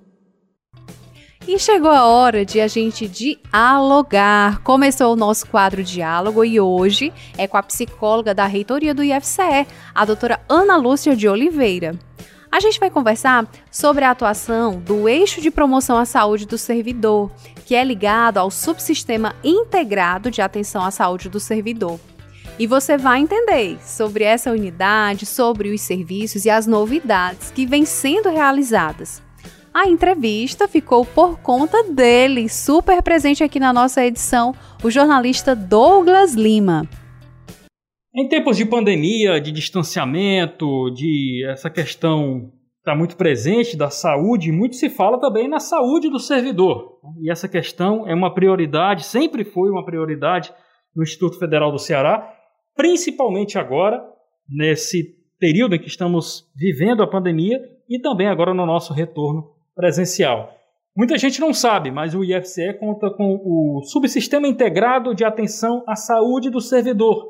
[1.48, 4.62] E chegou a hora de a gente dialogar.
[4.62, 9.66] Começou o nosso quadro Diálogo e hoje é com a psicóloga da reitoria do IFCE,
[9.92, 11.98] a doutora Ana Lúcia de Oliveira.
[12.48, 17.32] A gente vai conversar sobre a atuação do eixo de promoção à saúde do servidor,
[17.64, 21.98] que é ligado ao subsistema integrado de atenção à saúde do servidor.
[22.58, 27.84] E você vai entender sobre essa unidade, sobre os serviços e as novidades que vêm
[27.84, 29.22] sendo realizadas.
[29.74, 34.54] A entrevista ficou por conta dele, super presente aqui na nossa edição,
[34.84, 36.86] o jornalista Douglas Lima.
[38.14, 42.52] Em tempos de pandemia, de distanciamento, de essa questão
[42.82, 46.98] está muito presente da saúde, muito se fala também na saúde do servidor.
[47.20, 50.52] E essa questão é uma prioridade, sempre foi uma prioridade
[50.94, 52.28] no Instituto Federal do Ceará,
[52.74, 54.02] principalmente agora,
[54.48, 59.44] nesse período em que estamos vivendo a pandemia e também agora no nosso retorno
[59.76, 60.52] presencial.
[60.96, 65.94] Muita gente não sabe, mas o IFCE conta com o Subsistema Integrado de Atenção à
[65.94, 67.28] Saúde do Servidor,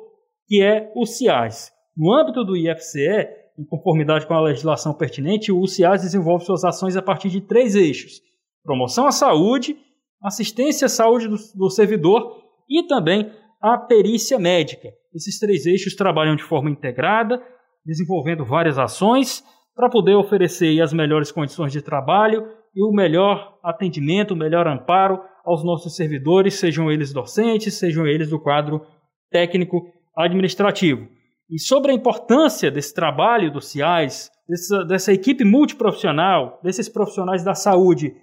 [0.48, 1.70] que é o CIAS.
[1.94, 6.96] No âmbito do IFCE, em conformidade com a legislação pertinente, o CIAS desenvolve suas ações
[6.96, 8.20] a partir de três eixos:
[8.64, 9.76] promoção à saúde,
[10.22, 13.30] assistência à saúde do, do servidor e também
[13.60, 14.88] a perícia médica.
[15.14, 17.42] Esses três eixos trabalham de forma integrada,
[17.84, 19.44] desenvolvendo várias ações
[19.74, 25.20] para poder oferecer as melhores condições de trabalho e o melhor atendimento, o melhor amparo
[25.44, 28.86] aos nossos servidores, sejam eles docentes, sejam eles do quadro
[29.30, 29.82] técnico
[30.16, 31.08] administrativo.
[31.52, 37.52] E sobre a importância desse trabalho do CIAS, dessa, dessa equipe multiprofissional, desses profissionais da
[37.52, 38.16] saúde,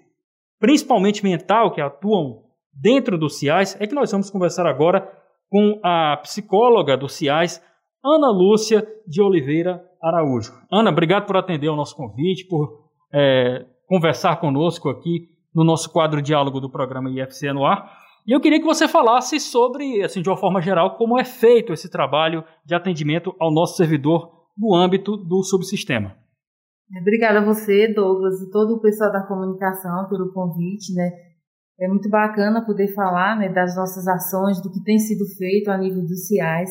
[0.59, 2.41] principalmente mental, que atuam
[2.73, 5.07] dentro do CIAS, é que nós vamos conversar agora
[5.47, 7.61] com a psicóloga do CIAS,
[8.03, 10.51] Ana Lúcia de Oliveira Araújo.
[10.71, 16.19] Ana, obrigado por atender ao nosso convite, por é, conversar conosco aqui no nosso quadro
[16.19, 17.98] Diálogo do programa IFC no ar.
[18.29, 21.73] E eu queria que você falasse sobre, assim, de uma forma geral, como é feito
[21.73, 26.15] esse trabalho de atendimento ao nosso servidor no âmbito do subsistema.
[27.01, 31.09] Obrigada a você, Douglas, e todo o pessoal da comunicação pelo convite, né?
[31.79, 35.77] É muito bacana poder falar né, das nossas ações, do que tem sido feito a
[35.79, 36.69] nível dos CIAs.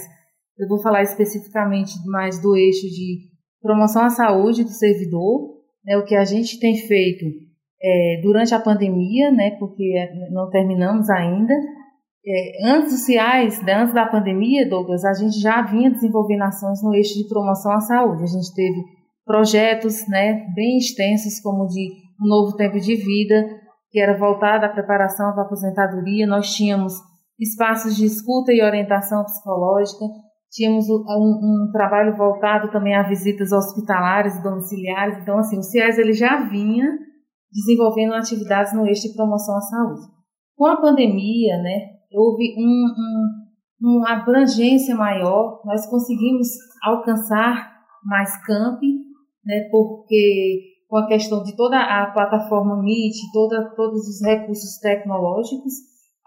[0.57, 6.05] Eu vou falar especificamente mais do eixo de promoção à saúde do servidor, né, o
[6.05, 7.48] que a gente tem feito
[7.83, 9.95] é, durante a pandemia, né, porque
[10.31, 11.55] não terminamos ainda.
[12.27, 16.83] É, antes dos CIAs, né, antes da pandemia, Douglas, a gente já vinha desenvolvendo ações
[16.83, 18.25] no eixo de promoção à saúde.
[18.25, 18.83] A gente teve
[19.25, 21.89] projetos né, bem extensos, como de
[22.21, 23.47] um novo tempo de vida,
[23.91, 26.27] que era voltado à preparação para a aposentadoria.
[26.27, 26.95] Nós tínhamos
[27.39, 30.05] espaços de escuta e orientação psicológica,
[30.51, 35.19] tínhamos um, um, trabalho voltado também a visitas hospitalares e domiciliares.
[35.19, 37.08] Então, assim, o CIAS ele já vinha
[37.51, 40.03] desenvolvendo atividades no eixo de promoção à saúde.
[40.57, 42.87] Com a pandemia, né, houve um,
[43.83, 46.49] um, uma abrangência maior, nós conseguimos
[46.83, 47.73] alcançar
[48.05, 48.81] mais camp,
[49.45, 55.75] né, porque com a questão de toda a plataforma Meet, toda, todos os recursos tecnológicos,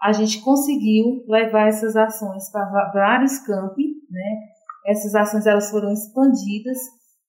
[0.00, 4.38] a gente conseguiu levar essas ações para vários campi, né?
[4.86, 6.78] Essas ações elas foram expandidas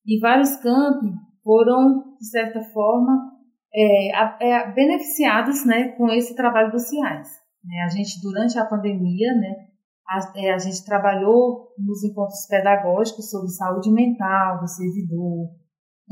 [0.06, 1.12] e vários campi
[1.44, 3.33] foram, de certa forma,
[3.76, 7.28] é, é, beneficiados né, com esse trabalho dos CIAs.
[7.63, 7.82] Né?
[7.86, 9.67] A gente, durante a pandemia, né,
[10.07, 15.49] a, é, a, gente trabalhou nos encontros pedagógicos sobre saúde mental do servidor,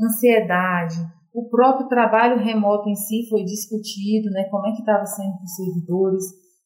[0.00, 0.96] ansiedade,
[1.32, 5.44] o próprio trabalho remoto em si foi discutido, né, como é que estava sendo para
[5.44, 6.24] os servidores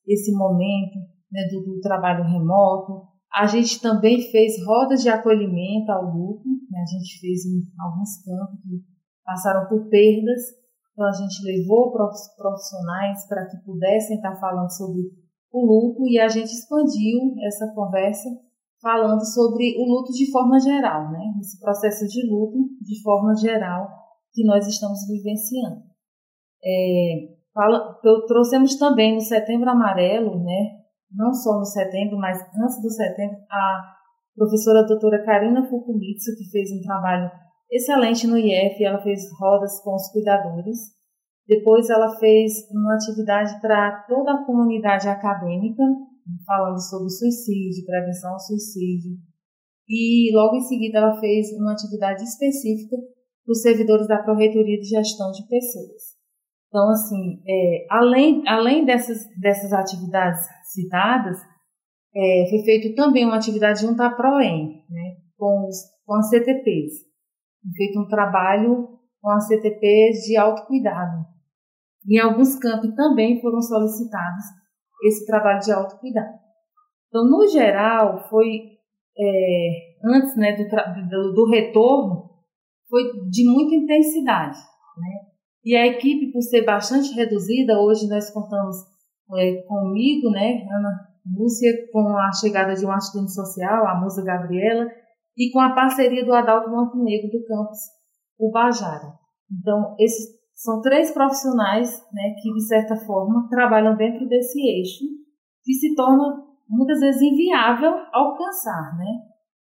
[0.09, 0.99] esse momento
[1.30, 3.07] né, do, do, trabalho remoto.
[3.32, 8.22] A gente também fez rodas de acolhimento ao luto, né, a gente fez em alguns
[8.24, 8.82] campos que
[9.24, 10.66] passaram por perdas
[10.97, 15.03] então a gente levou profissionais para que pudessem estar falando sobre
[15.53, 18.30] o luto e a gente expandiu essa conversa
[18.80, 21.34] falando sobre o luto de forma geral, né?
[21.38, 23.86] Esse processo de luto de forma geral
[24.32, 25.82] que nós estamos vivenciando.
[26.64, 30.80] É, fala, trouxemos também no Setembro Amarelo, né?
[31.12, 33.97] Não só no setembro, mas antes do setembro, a,
[34.34, 37.30] professora doutora Karina Fukumitsu, que fez um trabalho
[37.71, 40.79] excelente no IF, ela fez rodas com os cuidadores.
[41.47, 45.83] Depois ela fez uma atividade para toda a comunidade acadêmica,
[46.45, 49.12] falando sobre suicídio, prevenção ao suicídio.
[49.89, 54.89] E logo em seguida ela fez uma atividade específica para os servidores da Proreitoria de
[54.89, 56.17] Gestão de Pessoas.
[56.69, 61.39] Então, assim, é, além, além dessas, dessas atividades citadas,
[62.14, 67.07] é, foi feito também uma atividade junto à PROEM, né, com, os, com as CTPs.
[67.75, 71.25] Feito um trabalho com as CTPs de autocuidado.
[72.09, 74.45] Em alguns campos também foram solicitados
[75.05, 76.39] esse trabalho de autocuidado.
[77.09, 78.77] Então, no geral, foi
[79.19, 80.69] é, antes né, do,
[81.09, 82.31] do, do, retorno,
[82.89, 84.59] foi de muita intensidade.
[84.59, 85.31] Né?
[85.64, 88.77] E a equipe, por ser bastante reduzida, hoje nós contamos
[89.35, 94.87] é, comigo, né, Ana Lúcia, com a chegada de um assistente social, a Musa Gabriela,
[95.37, 97.78] e com a parceria do Adalto Montenegro do campus
[98.39, 99.12] Ubajara.
[99.51, 105.05] Então, esses são três profissionais né, que, de certa forma, trabalham dentro desse eixo,
[105.62, 108.97] que se torna muitas vezes inviável alcançar.
[108.97, 109.20] Né?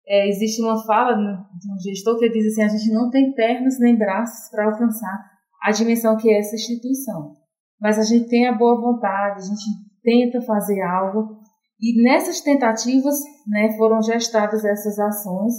[0.07, 3.79] É, existe uma fala de um gestor que diz assim: a gente não tem pernas
[3.79, 5.31] nem braços para alcançar
[5.63, 7.35] a dimensão que é essa instituição.
[7.81, 9.65] Mas a gente tem a boa vontade, a gente
[10.03, 11.38] tenta fazer algo
[11.81, 15.55] e nessas tentativas né, foram gestadas essas ações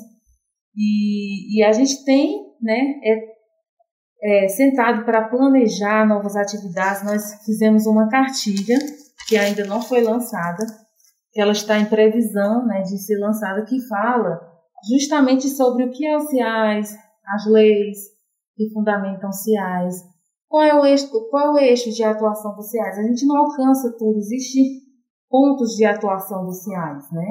[0.75, 7.03] e, e a gente tem né, é, é, sentado para planejar novas atividades.
[7.03, 8.77] Nós fizemos uma cartilha
[9.27, 10.65] que ainda não foi lançada,
[11.31, 14.41] que ela está em previsão né, de ser lançada, que fala
[14.89, 16.97] justamente sobre o que é os CIAs,
[17.27, 17.97] as leis,
[18.55, 19.95] que fundamentam CIAs.
[20.49, 22.97] Qual é o eixo, qual é o eixo de atuação dos CIAs?
[22.97, 24.88] A gente não alcança tudo, existem
[25.29, 27.25] pontos de atuação dos CIAs, né?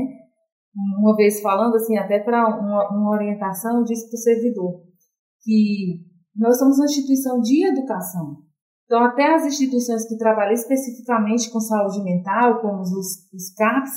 [0.98, 4.80] Uma vez falando assim, até para uma, uma, orientação, eu disse para o servidor
[5.42, 6.04] que
[6.36, 8.36] nós somos uma instituição de educação.
[8.84, 12.90] Então, até as instituições que trabalham especificamente com saúde mental, como os,
[13.34, 13.92] os CAPs,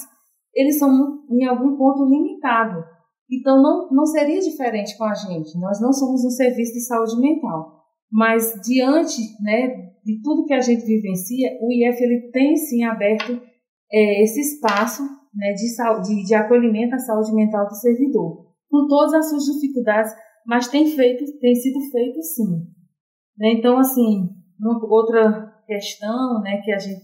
[0.54, 0.89] eles são
[1.30, 2.84] em algum ponto limitados.
[3.30, 5.58] Então, não, não seria diferente com a gente.
[5.60, 7.80] Nós não somos um serviço de saúde mental.
[8.12, 13.41] Mas, diante né, de tudo que a gente vivencia, o IF ele tem sim aberto
[13.91, 19.13] é, esse espaço né, de, de, de acolhimento à saúde mental do servidor, com todas
[19.13, 20.13] as suas dificuldades,
[20.45, 22.67] mas tem, feito, tem sido feito sim.
[23.37, 24.29] Né, então, assim,
[24.89, 27.01] outra questão né, que a gente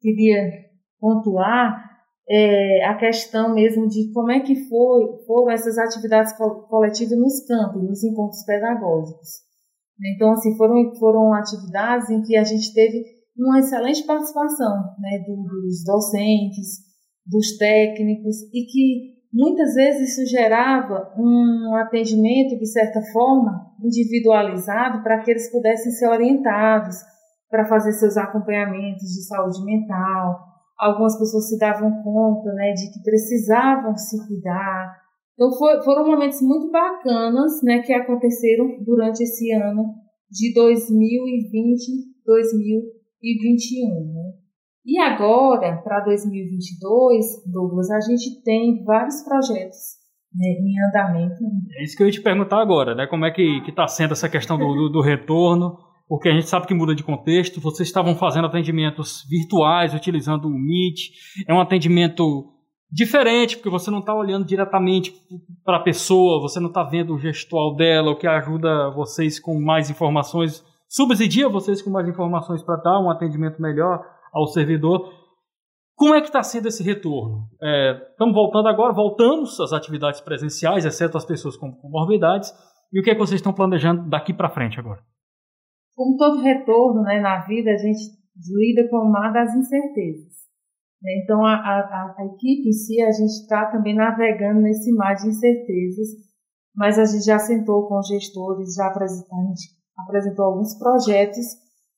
[0.00, 1.90] queria pontuar
[2.28, 6.32] é, a questão mesmo de como é que foi, foram essas atividades
[6.68, 9.28] coletivas nos campos, nos encontros pedagógicos.
[10.14, 13.04] Então, assim, foram, foram atividades em que a gente teve
[13.44, 16.80] uma excelente participação né, dos docentes,
[17.26, 25.20] dos técnicos, e que muitas vezes isso gerava um atendimento, de certa forma, individualizado para
[25.20, 26.96] que eles pudessem ser orientados
[27.48, 33.02] para fazer seus acompanhamentos de saúde mental, algumas pessoas se davam conta né, de que
[33.02, 34.96] precisavam se cuidar.
[35.34, 39.94] Então foi, foram momentos muito bacanas né, que aconteceram durante esse ano
[40.30, 42.99] de 2020, 2021.
[43.22, 44.32] Né?
[44.84, 49.78] E agora, para 2022, Douglas, a gente tem vários projetos
[50.34, 51.42] né, em andamento.
[51.78, 53.06] É isso que eu ia te perguntar agora, né?
[53.06, 55.90] Como é que está sendo essa questão do, do, do retorno?
[56.10, 57.60] porque a gente sabe que muda de contexto.
[57.60, 61.12] Vocês estavam fazendo atendimentos virtuais, utilizando o Meet.
[61.46, 62.52] É um atendimento
[62.90, 65.14] diferente, porque você não está olhando diretamente
[65.64, 69.60] para a pessoa, você não está vendo o gestual dela, o que ajuda vocês com
[69.60, 75.08] mais informações, subsidia vocês com mais informações para dar um atendimento melhor ao servidor.
[75.94, 77.46] Como é que está sendo esse retorno?
[77.62, 82.52] É, estamos voltando agora, voltamos às atividades presenciais, exceto as pessoas com comorbidades.
[82.92, 85.00] E o que, é que vocês estão planejando daqui para frente agora?
[86.00, 88.00] como todo retorno né, na vida, a gente
[88.56, 90.32] lida com o mar das incertezas.
[91.02, 91.20] Né?
[91.22, 95.28] Então, a, a, a equipe em si, a gente está também navegando nesse mar de
[95.28, 96.08] incertezas,
[96.74, 101.46] mas a gente já sentou com gestores, já apresentou, a gente apresentou alguns projetos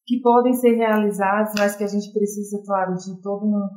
[0.07, 3.69] que podem ser realizados, mas que a gente precisa, claro, de todo um.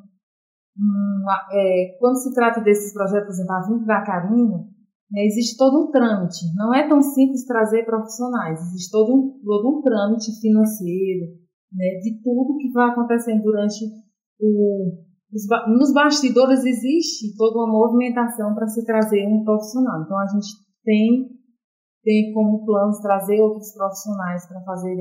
[1.51, 4.57] é, quando se trata desses projetos, por exemplo, a Vinda da Carina,
[5.11, 6.45] né, existe todo um trâmite.
[6.55, 8.59] Não é tão simples trazer profissionais.
[8.59, 11.28] Existe todo um, todo um trâmite financeiro,
[11.71, 13.86] né, de tudo que vai acontecendo durante
[14.39, 15.05] o.
[15.34, 20.03] Os, nos bastidores existe toda uma movimentação para se trazer um profissional.
[20.03, 20.47] Então a gente
[20.84, 21.30] tem,
[22.06, 24.95] tem como planos trazer outros profissionais para fazer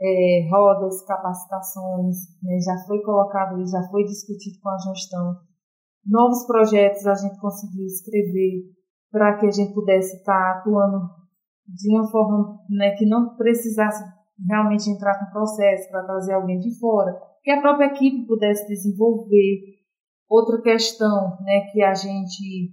[0.00, 2.16] é, rodas, capacitações.
[2.40, 5.34] Né, já foi colocado, já foi discutido com a gestão
[6.06, 8.64] novos projetos a gente conseguiu escrever
[9.10, 11.08] para que a gente pudesse estar atuando
[11.66, 14.04] de uma forma né, que não precisasse
[14.48, 19.74] realmente entrar com processo para trazer alguém de fora, que a própria equipe pudesse desenvolver.
[20.28, 22.72] Outra questão né, que a gente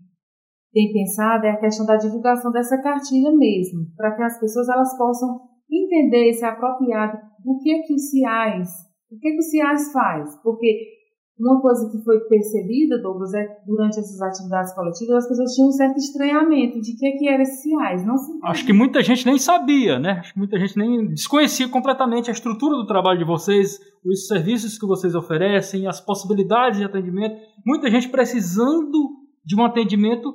[0.74, 4.98] tem pensado é a questão da divulgação dessa cartilha mesmo, para que as pessoas elas
[4.98, 7.14] possam entender e se apropriar
[7.44, 8.70] do que é que o CIAS,
[9.12, 11.02] o que, que o CIAS faz, porque
[11.40, 15.70] uma coisa que foi percebida, Douglas, é que durante essas atividades coletivas as pessoas tinham
[15.70, 18.06] um certo estranhamento de que, que era esse CIAS.
[18.06, 20.20] Não se Acho que muita gente nem sabia, né?
[20.20, 24.78] Acho que muita gente nem desconhecia completamente a estrutura do trabalho de vocês, os serviços
[24.78, 27.36] que vocês oferecem, as possibilidades de atendimento.
[27.66, 29.10] Muita gente precisando
[29.44, 30.32] de um atendimento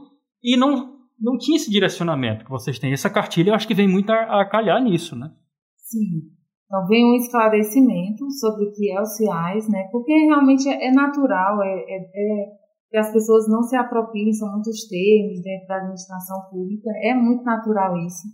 [0.47, 2.93] e não, não tinha esse direcionamento que vocês têm.
[2.93, 5.33] Essa cartilha eu acho que vem muito a, a calhar nisso, né?
[5.77, 6.31] Sim.
[6.67, 9.89] Então, vem um esclarecimento sobre o que é o CIAS, né?
[9.91, 12.47] Porque realmente é, é natural, é, é, é,
[12.91, 17.43] que as pessoas não se apropriem, são muitos termos dentro da administração pública, é muito
[17.43, 18.29] natural isso.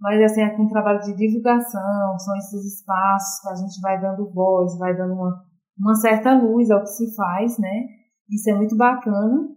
[0.00, 4.32] Mas, assim, é um trabalho de divulgação, são esses espaços que a gente vai dando
[4.32, 5.44] voz, vai dando uma,
[5.78, 7.86] uma certa luz ao que se faz, né?
[8.28, 9.48] Isso é muito bacana.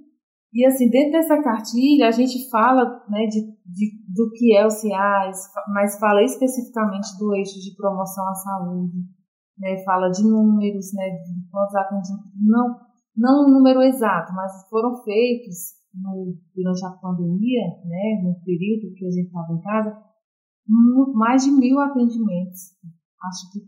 [0.55, 4.69] E assim, dentro dessa cartilha, a gente fala né, de, de, do que é o
[4.69, 9.03] CIAS, mas fala especificamente do eixo de promoção à saúde,
[9.59, 12.79] né, fala de números, né, de quantos atendimentos, não,
[13.17, 19.05] não um número exato, mas foram feitos no, durante a pandemia, né, no período que
[19.05, 20.05] a gente estava em casa,
[21.15, 22.71] mais de mil atendimentos.
[23.21, 23.59] Acho que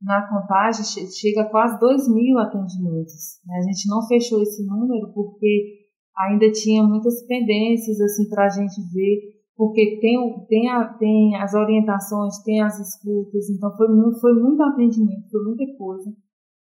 [0.00, 3.40] na contagem chega a quase dois mil atendimentos.
[3.44, 3.58] Né?
[3.58, 5.77] A gente não fechou esse número porque
[6.18, 11.54] ainda tinha muitas pendências assim para a gente ver, porque tem, tem, a, tem as
[11.54, 16.10] orientações, tem as escutas, então foi muito, foi muito atendimento, foi muita coisa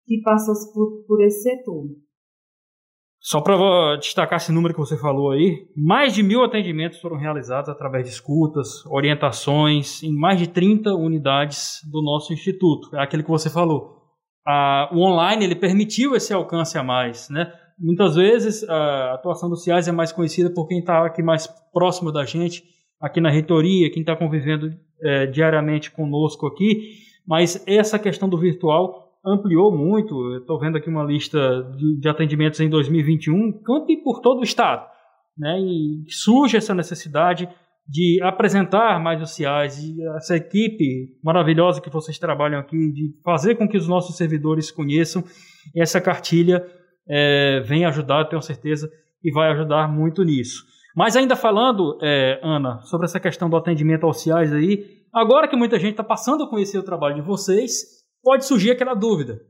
[0.07, 1.85] que passou por, por esse setor.
[3.23, 7.69] Só para destacar esse número que você falou aí, mais de mil atendimentos foram realizados
[7.69, 12.97] através de escutas, orientações, em mais de 30 unidades do nosso instituto.
[12.97, 14.01] É aquele que você falou.
[14.47, 17.53] Ah, o online ele permitiu esse alcance a mais, né?
[17.81, 22.13] Muitas vezes a atuação do CIAS é mais conhecida por quem está aqui mais próximo
[22.13, 22.63] da gente,
[23.01, 24.73] aqui na reitoria, quem está convivendo
[25.03, 26.93] é, diariamente conosco aqui,
[27.27, 30.37] mas essa questão do virtual ampliou muito.
[30.37, 31.39] Estou vendo aqui uma lista
[31.77, 34.87] de, de, atendimentos em 2021, campe por todo o estado,
[35.37, 35.59] né?
[35.59, 37.49] E surge essa necessidade
[37.87, 43.57] de apresentar mais os CIAs e essa equipe maravilhosa que vocês trabalham aqui, de fazer
[43.57, 45.25] com que os nossos servidores conheçam
[45.75, 46.65] essa cartilha
[47.09, 48.91] é, vem ajudar, tenho certeza,
[49.23, 50.65] e vai ajudar muito nisso.
[50.95, 55.57] Mas ainda falando, é, Ana, sobre essa questão do atendimento aos CIAs aí, agora que
[55.57, 59.41] muita gente está passando a conhecer o trabalho de vocês, pode surgir aquela dúvida.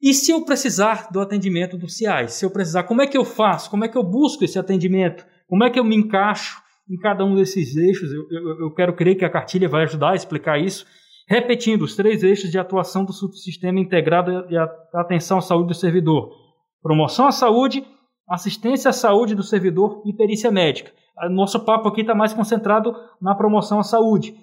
[0.00, 2.34] E se eu precisar do atendimento do CIAs?
[2.34, 3.70] Se eu precisar, como é que eu faço?
[3.70, 5.24] Como é que eu busco esse atendimento?
[5.48, 8.12] Como é que eu me encaixo em cada um desses eixos?
[8.12, 10.84] Eu, eu, eu quero crer que a cartilha vai ajudar a explicar isso.
[11.26, 14.56] Repetindo, os três eixos de atuação do subsistema integrado de
[14.92, 16.43] atenção à saúde do servidor
[16.84, 17.82] promoção à saúde,
[18.28, 20.92] assistência à saúde do servidor e perícia médica.
[21.30, 24.36] Nosso papo aqui está mais concentrado na promoção à saúde.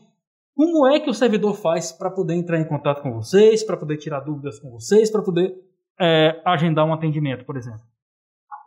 [0.56, 3.98] Como é que o servidor faz para poder entrar em contato com vocês, para poder
[3.98, 5.56] tirar dúvidas com vocês, para poder
[6.00, 7.82] é, agendar um atendimento, por exemplo?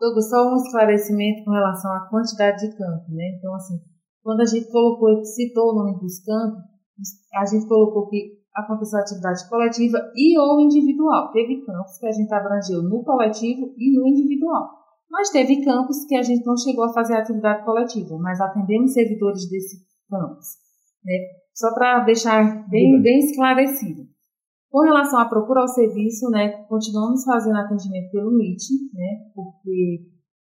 [0.00, 3.36] Douglas, só um esclarecimento com relação à quantidade de campos, né?
[3.38, 3.74] Então, assim,
[4.22, 6.62] quando a gente colocou, citou o nome dos campos,
[7.34, 11.32] a gente colocou que aconteceu atividade coletiva e ou individual.
[11.32, 14.70] Teve campos que a gente abrangeu no coletivo e no individual.
[15.10, 19.48] Mas teve campos que a gente não chegou a fazer atividade coletiva, mas atendemos servidores
[19.48, 19.78] desse
[20.08, 20.46] campus.
[21.04, 21.14] Né?
[21.54, 24.02] Só para deixar bem, bem esclarecido.
[24.70, 28.60] Com relação à procura ao serviço, né, continuamos fazendo atendimento pelo Meet,
[28.92, 30.00] né, porque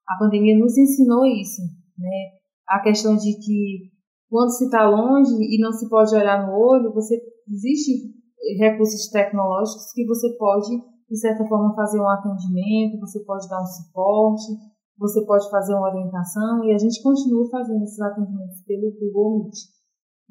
[0.09, 1.61] a pandemia nos ensinou isso,
[1.99, 2.31] né,
[2.67, 3.93] a questão de que
[4.31, 8.13] quando se está longe e não se pode olhar no olho, você Existem
[8.59, 10.77] recursos tecnológicos que você pode,
[11.09, 14.53] de certa forma, fazer um atendimento, você pode dar um suporte,
[14.99, 19.55] você pode fazer uma orientação e a gente continua fazendo esses atendimentos pelo Google Meet.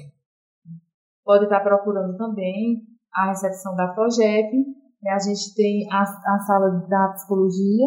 [1.24, 4.52] Pode estar procurando também a recepção da PROGEP,
[5.02, 7.86] né, a gente tem a, a sala da psicologia.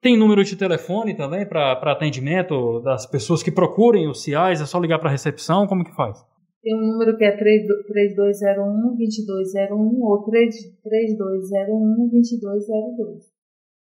[0.00, 4.60] Tem número de telefone também para atendimento das pessoas que procurem os CIAs?
[4.60, 5.66] É só ligar para a recepção?
[5.66, 6.22] Como que faz?
[6.62, 13.22] Tem um número que é 3201-2201 ou 3201-2202.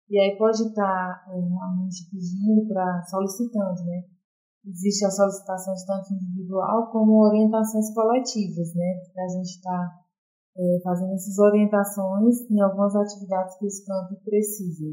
[0.08, 4.02] E aí pode estar é, realmente pedindo para solicitando, né?
[4.66, 9.00] Existe a solicitação tanto individual como orientações coletivas, né?
[9.16, 9.99] A gente está
[10.56, 14.92] é, fazendo essas orientações em algumas atividades que os campos precisam.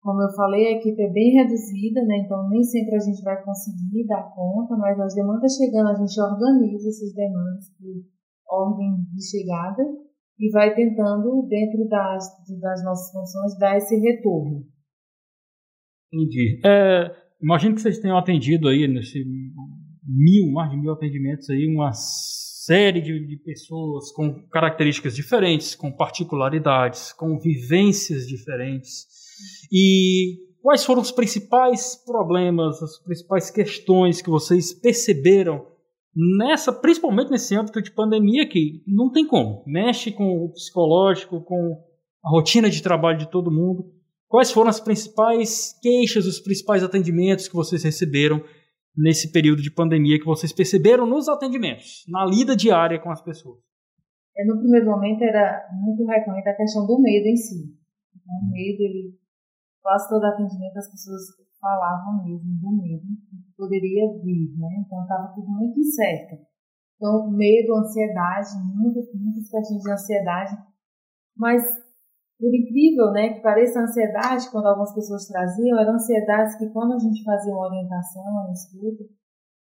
[0.00, 2.18] Como eu falei, a equipe é bem reduzida, né?
[2.24, 6.20] então nem sempre a gente vai conseguir dar conta, mas as demandas chegando, a gente
[6.20, 8.02] organiza essas demandas por
[8.52, 9.82] ordem de chegada
[10.38, 12.26] e vai tentando, dentro das,
[12.60, 14.66] das nossas funções, dar esse retorno.
[16.12, 16.60] Entendi.
[16.64, 19.24] É, imagino que vocês tenham atendido aí, nesse
[20.04, 21.92] mil, mais de mil atendimentos aí, uma
[22.64, 29.06] série de, de pessoas com características diferentes, com particularidades, com vivências diferentes.
[29.72, 35.66] E quais foram os principais problemas, as principais questões que vocês perceberam
[36.38, 41.82] nessa, principalmente nesse âmbito de pandemia que não tem como, mexe com o psicológico, com
[42.24, 43.90] a rotina de trabalho de todo mundo.
[44.28, 48.42] Quais foram as principais queixas, os principais atendimentos que vocês receberam
[48.96, 53.58] nesse período de pandemia que vocês perceberam nos atendimentos, na lida diária com as pessoas?
[54.36, 57.76] É, no primeiro momento era muito recorrente a questão do medo em si.
[58.26, 59.18] O medo, ele
[59.82, 61.22] quase todo atendimento as pessoas
[61.60, 64.68] falavam mesmo do medo que poderia vir, né?
[64.84, 66.36] Então estava tudo muito incerto.
[66.96, 70.56] Então, medo, ansiedade, muitas, muitas questões de ansiedade.
[71.36, 71.62] Mas,
[72.42, 76.94] por incrível né, que pareça, a ansiedade, quando algumas pessoas traziam, eram ansiedades que, quando
[76.94, 79.04] a gente fazia uma orientação, uma escuta,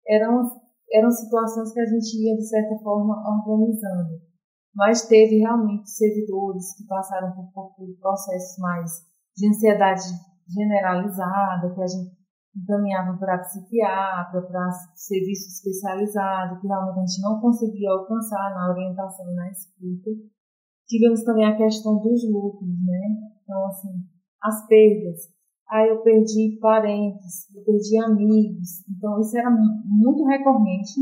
[0.07, 0.45] eram,
[0.93, 4.20] eram situações que a gente ia, de certa forma, organizando.
[4.74, 8.91] Mas teve realmente servidores que passaram por, por processos mais
[9.35, 10.12] de ansiedade
[10.47, 12.14] generalizada, que a gente
[12.55, 19.33] encaminhava para psiquiatra, para serviço especializado, que realmente a gente não conseguia alcançar na orientação
[19.33, 20.11] e na escuta.
[20.87, 23.16] Tivemos também a questão dos lucros, né?
[23.43, 23.89] Então, assim,
[24.43, 25.34] as perdas.
[25.68, 28.87] Aí eu perdi parentes, eu perdi amigos.
[28.89, 31.01] Então, isso era muito recorrente.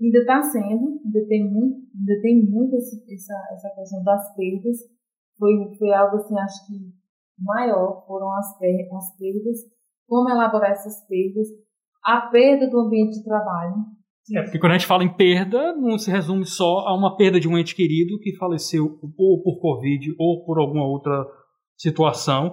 [0.00, 4.78] Ainda está sendo, ainda tem muito, ainda tem muito esse, essa, essa questão das perdas.
[5.36, 6.92] Foi, foi algo assim, acho que
[7.38, 9.58] maior foram as, as perdas,
[10.06, 11.48] como elaborar essas perdas,
[12.04, 13.74] a perda do ambiente de trabalho.
[14.34, 17.40] É, porque quando a gente fala em perda, não se resume só a uma perda
[17.40, 21.26] de um ente querido que faleceu ou por Covid ou por alguma outra
[21.76, 22.52] situação,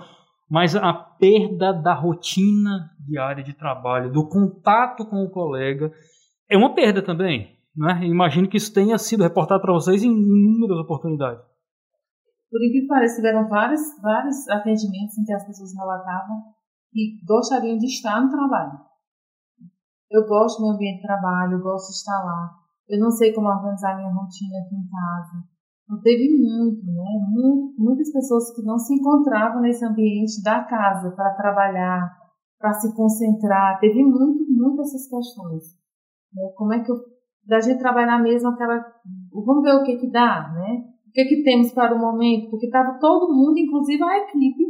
[0.50, 5.92] mas a perda da rotina diária de trabalho, do contato com o colega,
[6.50, 7.56] é uma perda também.
[7.76, 8.06] Né?
[8.06, 11.44] Imagino que isso tenha sido reportado para vocês em inúmeras oportunidades.
[12.50, 16.56] Por incrível que pareça, tiveram vários, vários atendimentos em que as pessoas relatavam
[16.92, 18.80] que gostariam de estar no trabalho.
[20.10, 22.52] Eu gosto do meu ambiente de trabalho, eu gosto de estar lá.
[22.88, 25.44] Eu não sei como organizar minha rotina aqui em casa.
[25.84, 27.28] Então, teve muito, né?
[27.30, 32.16] Muito, muitas pessoas que não se encontravam nesse ambiente da casa para trabalhar,
[32.60, 33.80] para se concentrar.
[33.80, 35.64] Teve muito, muito essas questões.
[36.34, 36.50] Né?
[36.56, 36.96] Como é que eu,
[37.46, 38.86] da gente trabalhar mesmo aquela,
[39.32, 40.96] vamos ver o que que dá, né?
[41.16, 42.50] que, que temos para o momento?
[42.50, 44.66] Porque estava todo mundo, inclusive a equipe,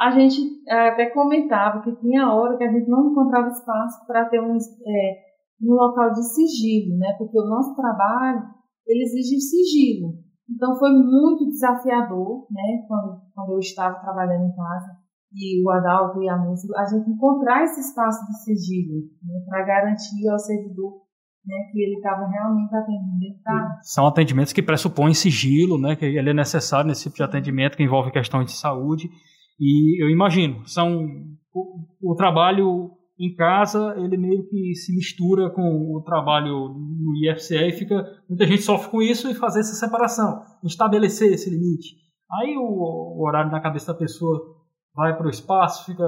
[0.00, 4.24] a gente é, até comentava que tinha hora que a gente não encontrava espaço para
[4.30, 5.16] ter um, é,
[5.62, 7.14] um local de sigilo, né?
[7.18, 8.44] Porque o nosso trabalho,
[8.86, 10.14] ele exige sigilo.
[10.48, 12.82] Então foi muito desafiador, né?
[12.88, 14.96] Quando, quando eu estava trabalhando em casa
[15.34, 19.44] e o Adalto e a música, a gente encontrar esse espaço de sigilo, né?
[19.46, 21.02] Para garantir ao servidor
[21.44, 23.42] né, que ele estava realmente atendendo.
[23.44, 23.78] Tá?
[23.82, 27.82] São atendimentos que pressupõem sigilo, né, que ele é necessário nesse tipo de atendimento que
[27.82, 29.10] envolve questões de saúde.
[29.60, 31.06] E eu imagino, são
[31.52, 37.68] o, o trabalho em casa ele meio que se mistura com o trabalho no IFCE
[37.68, 41.96] e fica muita gente sofre com isso e fazer essa separação, estabelecer esse limite.
[42.32, 44.40] Aí o, o horário na cabeça da pessoa
[44.94, 46.06] vai para o espaço, fica,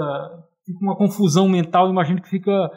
[0.64, 2.70] fica uma confusão mental, imagino que fica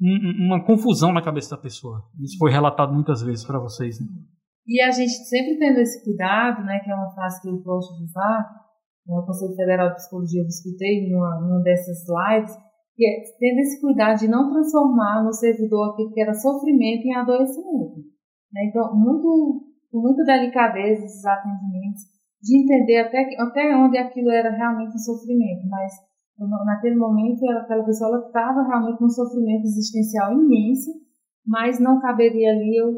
[0.00, 2.02] uma confusão na cabeça da pessoa.
[2.20, 4.00] Isso foi relatado muitas vezes para vocês.
[4.00, 4.06] Né?
[4.66, 7.96] E a gente sempre tendo esse cuidado, né, que é uma frase que eu gosto
[7.96, 8.65] de usar,
[9.06, 12.56] no Conselho Federal de Psicologia eu escutei numa, numa dessas lives,
[12.94, 17.14] que é tendo esse cuidado de não transformar no servidor aquilo que era sofrimento em
[17.14, 18.00] adoecimento.
[18.52, 18.66] Né?
[18.68, 22.02] Então, muito, com muita delicadeza esses atendimentos,
[22.42, 25.92] de entender até, até onde aquilo era realmente um sofrimento, mas
[26.38, 30.90] naquele momento aquela pessoa estava realmente num sofrimento existencial imenso,
[31.46, 32.88] mas não caberia ali eu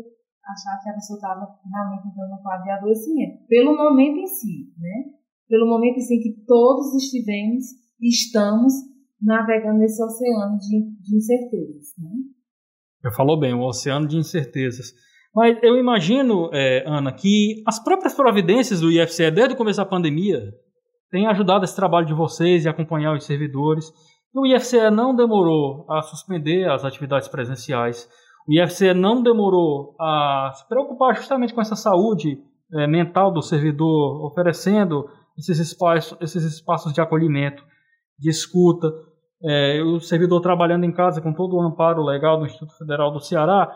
[0.44, 3.46] achar que a pessoa estava realmente entrando no quadro de adoecimento.
[3.48, 5.17] Pelo momento em si, né?
[5.48, 7.64] Pelo momento em que todos estivemos
[8.00, 8.72] e estamos
[9.20, 12.10] navegando nesse oceano de, de incertezas, né?
[13.04, 14.92] Eu falou bem, o oceano de incertezas.
[15.34, 19.86] Mas eu imagino, é, Ana, que as próprias providências do IFCE desde o começo da
[19.86, 20.52] pandemia
[21.10, 23.90] tem ajudado esse trabalho de vocês e acompanhar os servidores.
[24.34, 28.08] O IFCE não demorou a suspender as atividades presenciais.
[28.46, 32.38] O IFCE não demorou a se preocupar justamente com essa saúde
[32.72, 35.08] é, mental do servidor, oferecendo
[35.38, 37.64] esses espaços, esses espaços de acolhimento,
[38.18, 38.92] de escuta.
[39.40, 43.20] É, o servidor trabalhando em casa com todo o amparo legal do Instituto Federal do
[43.20, 43.70] Ceará.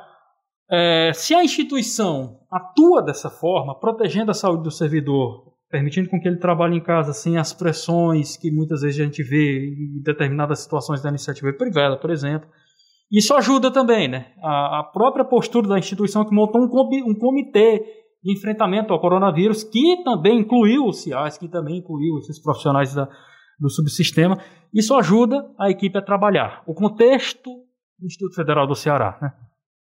[0.69, 6.27] É, se a instituição atua dessa forma, protegendo a saúde do servidor, permitindo com que
[6.27, 10.61] ele trabalhe em casa sem as pressões que muitas vezes a gente vê em determinadas
[10.61, 12.49] situações da iniciativa privada, por exemplo,
[13.11, 14.33] isso ajuda também, né?
[14.43, 20.03] A, a própria postura da instituição que montou um, um comitê enfrentamento ao coronavírus, que
[20.05, 23.09] também incluiu os CIAs, que também incluiu esses profissionais da,
[23.59, 24.39] do subsistema.
[24.73, 26.63] Isso ajuda a equipe a trabalhar.
[26.67, 27.51] O contexto
[27.99, 29.33] do Instituto Federal do Ceará, né?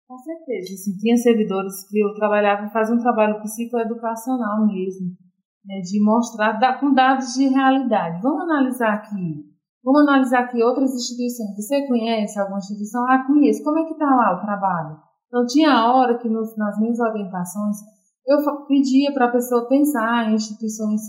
[0.06, 0.74] Com certeza.
[0.74, 5.16] Assim, tinha servidores que eu trabalhava, faziam um trabalho psicoeducacional mesmo,
[5.64, 8.20] né, de mostrar com dados de realidade.
[8.20, 9.52] Vamos analisar aqui
[9.84, 11.56] Vamos analisar aqui outras instituições.
[11.56, 13.04] Você conhece alguma instituição?
[13.08, 13.64] Ah, conheço.
[13.64, 14.96] Como é que está lá o trabalho?
[15.26, 17.78] Então, tinha hora que nos, nas minhas orientações
[18.26, 21.00] eu pedia para a pessoa pensar em instituições.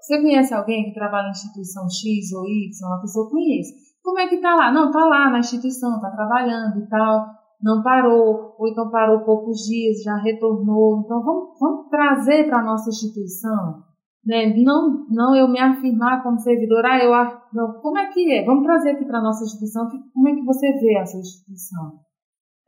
[0.00, 2.88] Você conhece alguém que trabalha em instituição X ou Y?
[2.88, 3.74] Uma pessoa conhece.
[4.02, 4.72] Como é que está lá?
[4.72, 7.26] Não, está lá na instituição, está trabalhando e tal.
[7.60, 11.02] Não parou, ou então parou poucos dias, já retornou.
[11.04, 13.82] Então, vamos, vamos trazer para a nossa instituição
[14.28, 14.54] né?
[14.58, 17.10] Não, não eu me afirmar como servidor, ah, eu,
[17.54, 18.44] não, como é que é?
[18.44, 22.00] Vamos trazer aqui para a nossa instituição, como é que você vê a sua instituição?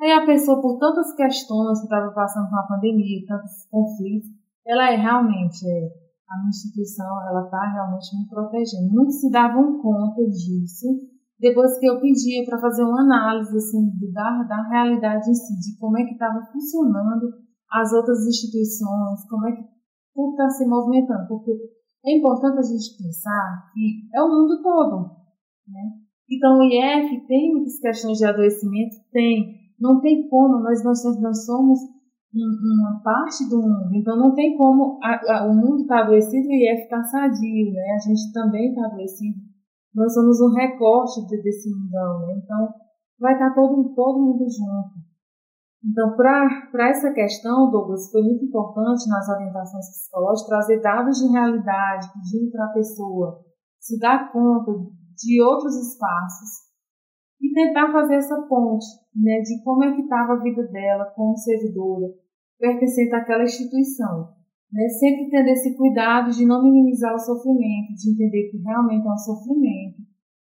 [0.00, 4.30] Aí a pessoa, por tantas questões que estava passando com a pandemia, tantos conflitos,
[4.66, 5.88] ela é realmente, é,
[6.28, 8.92] a minha instituição, ela está realmente me protegendo.
[8.92, 10.86] Muitos se davam conta disso
[11.38, 15.78] depois que eu pedia para fazer uma análise assim, da, da realidade em si, de
[15.78, 17.32] como é que estava funcionando
[17.72, 19.64] as outras instituições, como é que
[20.14, 21.52] tudo está se movimentando, porque
[22.04, 25.16] é importante a gente pensar que é o mundo todo,
[25.66, 26.00] né?
[26.30, 28.96] Então, o IF tem muitas questões de adoecimento?
[29.10, 29.59] Tem.
[29.80, 31.78] Não tem como, nós, nós, nós somos
[32.32, 36.72] uma parte do mundo, então não tem como a, a, o mundo está adoecido e
[36.72, 37.96] IF está sadio, né?
[37.96, 39.38] A gente também está adoecido.
[39.92, 42.40] Nós somos um recorte de, desse mundão, né?
[42.44, 42.68] Então,
[43.18, 45.00] vai estar tá todo, todo mundo junto.
[45.82, 52.12] Então, para essa questão, Douglas, foi muito importante nas orientações psicológicas trazer dados de realidade,
[52.12, 53.40] pedindo para a pessoa
[53.80, 54.72] se dar conta
[55.16, 56.68] de outros espaços
[57.40, 61.36] e tentar fazer essa ponte né, de como é que estava a vida dela como
[61.36, 62.06] servidora,
[62.58, 64.28] pertencente àquela instituição.
[64.72, 69.10] Né, sempre tendo esse cuidado de não minimizar o sofrimento, de entender que realmente é
[69.10, 69.98] um sofrimento,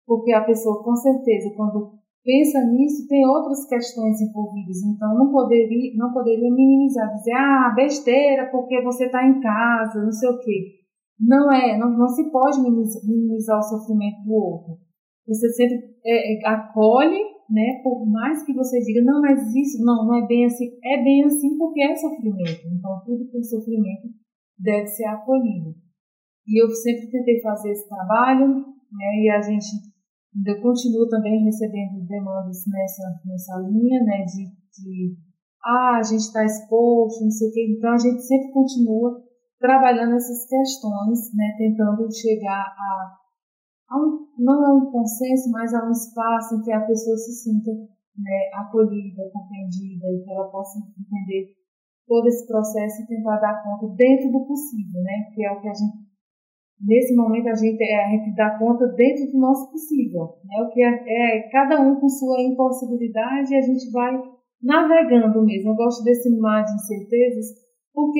[0.05, 1.97] porque a pessoa, com certeza, quando
[2.27, 4.83] pensa nisso, tem outras questões envolvidas.
[4.83, 10.11] Então, não poderia, não poderia minimizar, dizer, ah, besteira, porque você está em casa, não
[10.11, 10.77] sei o quê.
[11.19, 14.77] Não é, não, não se pode minimizar, o sofrimento do outro.
[15.25, 17.19] Você sempre é, é, acolhe,
[17.49, 20.69] né, por mais que você diga, não, mas isso, não, não é bem assim.
[20.83, 22.67] É bem assim porque é sofrimento.
[22.67, 24.09] Então, tudo que é sofrimento
[24.59, 25.75] deve ser acolhido.
[26.47, 29.65] E eu sempre tentei fazer esse trabalho, né, e a gente
[30.45, 35.17] eu continuo também recebendo demandas nessa, nessa linha, né, de, de
[35.65, 37.75] ah, a gente está exposto, não sei o quê.
[37.75, 39.23] Então, a gente sempre continua
[39.59, 43.17] trabalhando essas questões, né, tentando chegar a,
[43.95, 47.71] um, não a um consenso, mas a um espaço em que a pessoa se sinta
[47.71, 51.55] né, acolhida, compreendida e que ela possa entender
[52.07, 55.67] todo esse processo e tentar dar conta dentro do possível, né, que é o que
[55.67, 56.07] a gente
[56.81, 60.37] nesse momento a gente, é, a gente dá conta dentro do nosso possível.
[60.45, 60.63] Né?
[60.63, 64.13] O que é, é cada um com sua impossibilidade e a gente vai
[64.61, 65.71] navegando mesmo.
[65.71, 67.47] Eu gosto desse mar de incertezas
[67.93, 68.19] porque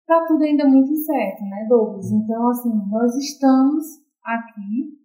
[0.00, 2.10] está tudo ainda muito incerto, né, Douglas?
[2.12, 3.84] Então, assim, nós estamos
[4.28, 4.98] aqui,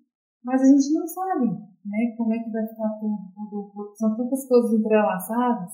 [0.43, 1.47] mas a gente não sabe
[1.85, 3.95] né, como é que vai ficar tudo, tudo.
[3.95, 5.71] São tantas coisas entrelaçadas.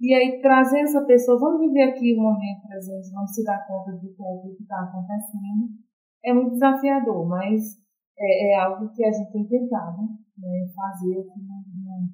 [0.00, 3.92] E aí, trazer essa pessoa, vamos viver aqui o momento presente, vamos se dar conta
[3.92, 4.00] do
[4.56, 5.86] que está acontecendo
[6.26, 7.62] é muito desafiador, mas
[8.18, 10.02] é, é algo que a gente tem tentado
[10.36, 12.08] né, fazer aqui no, no,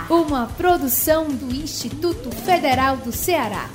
[0.08, 3.68] uma produção do Instituto Federal do Ceará.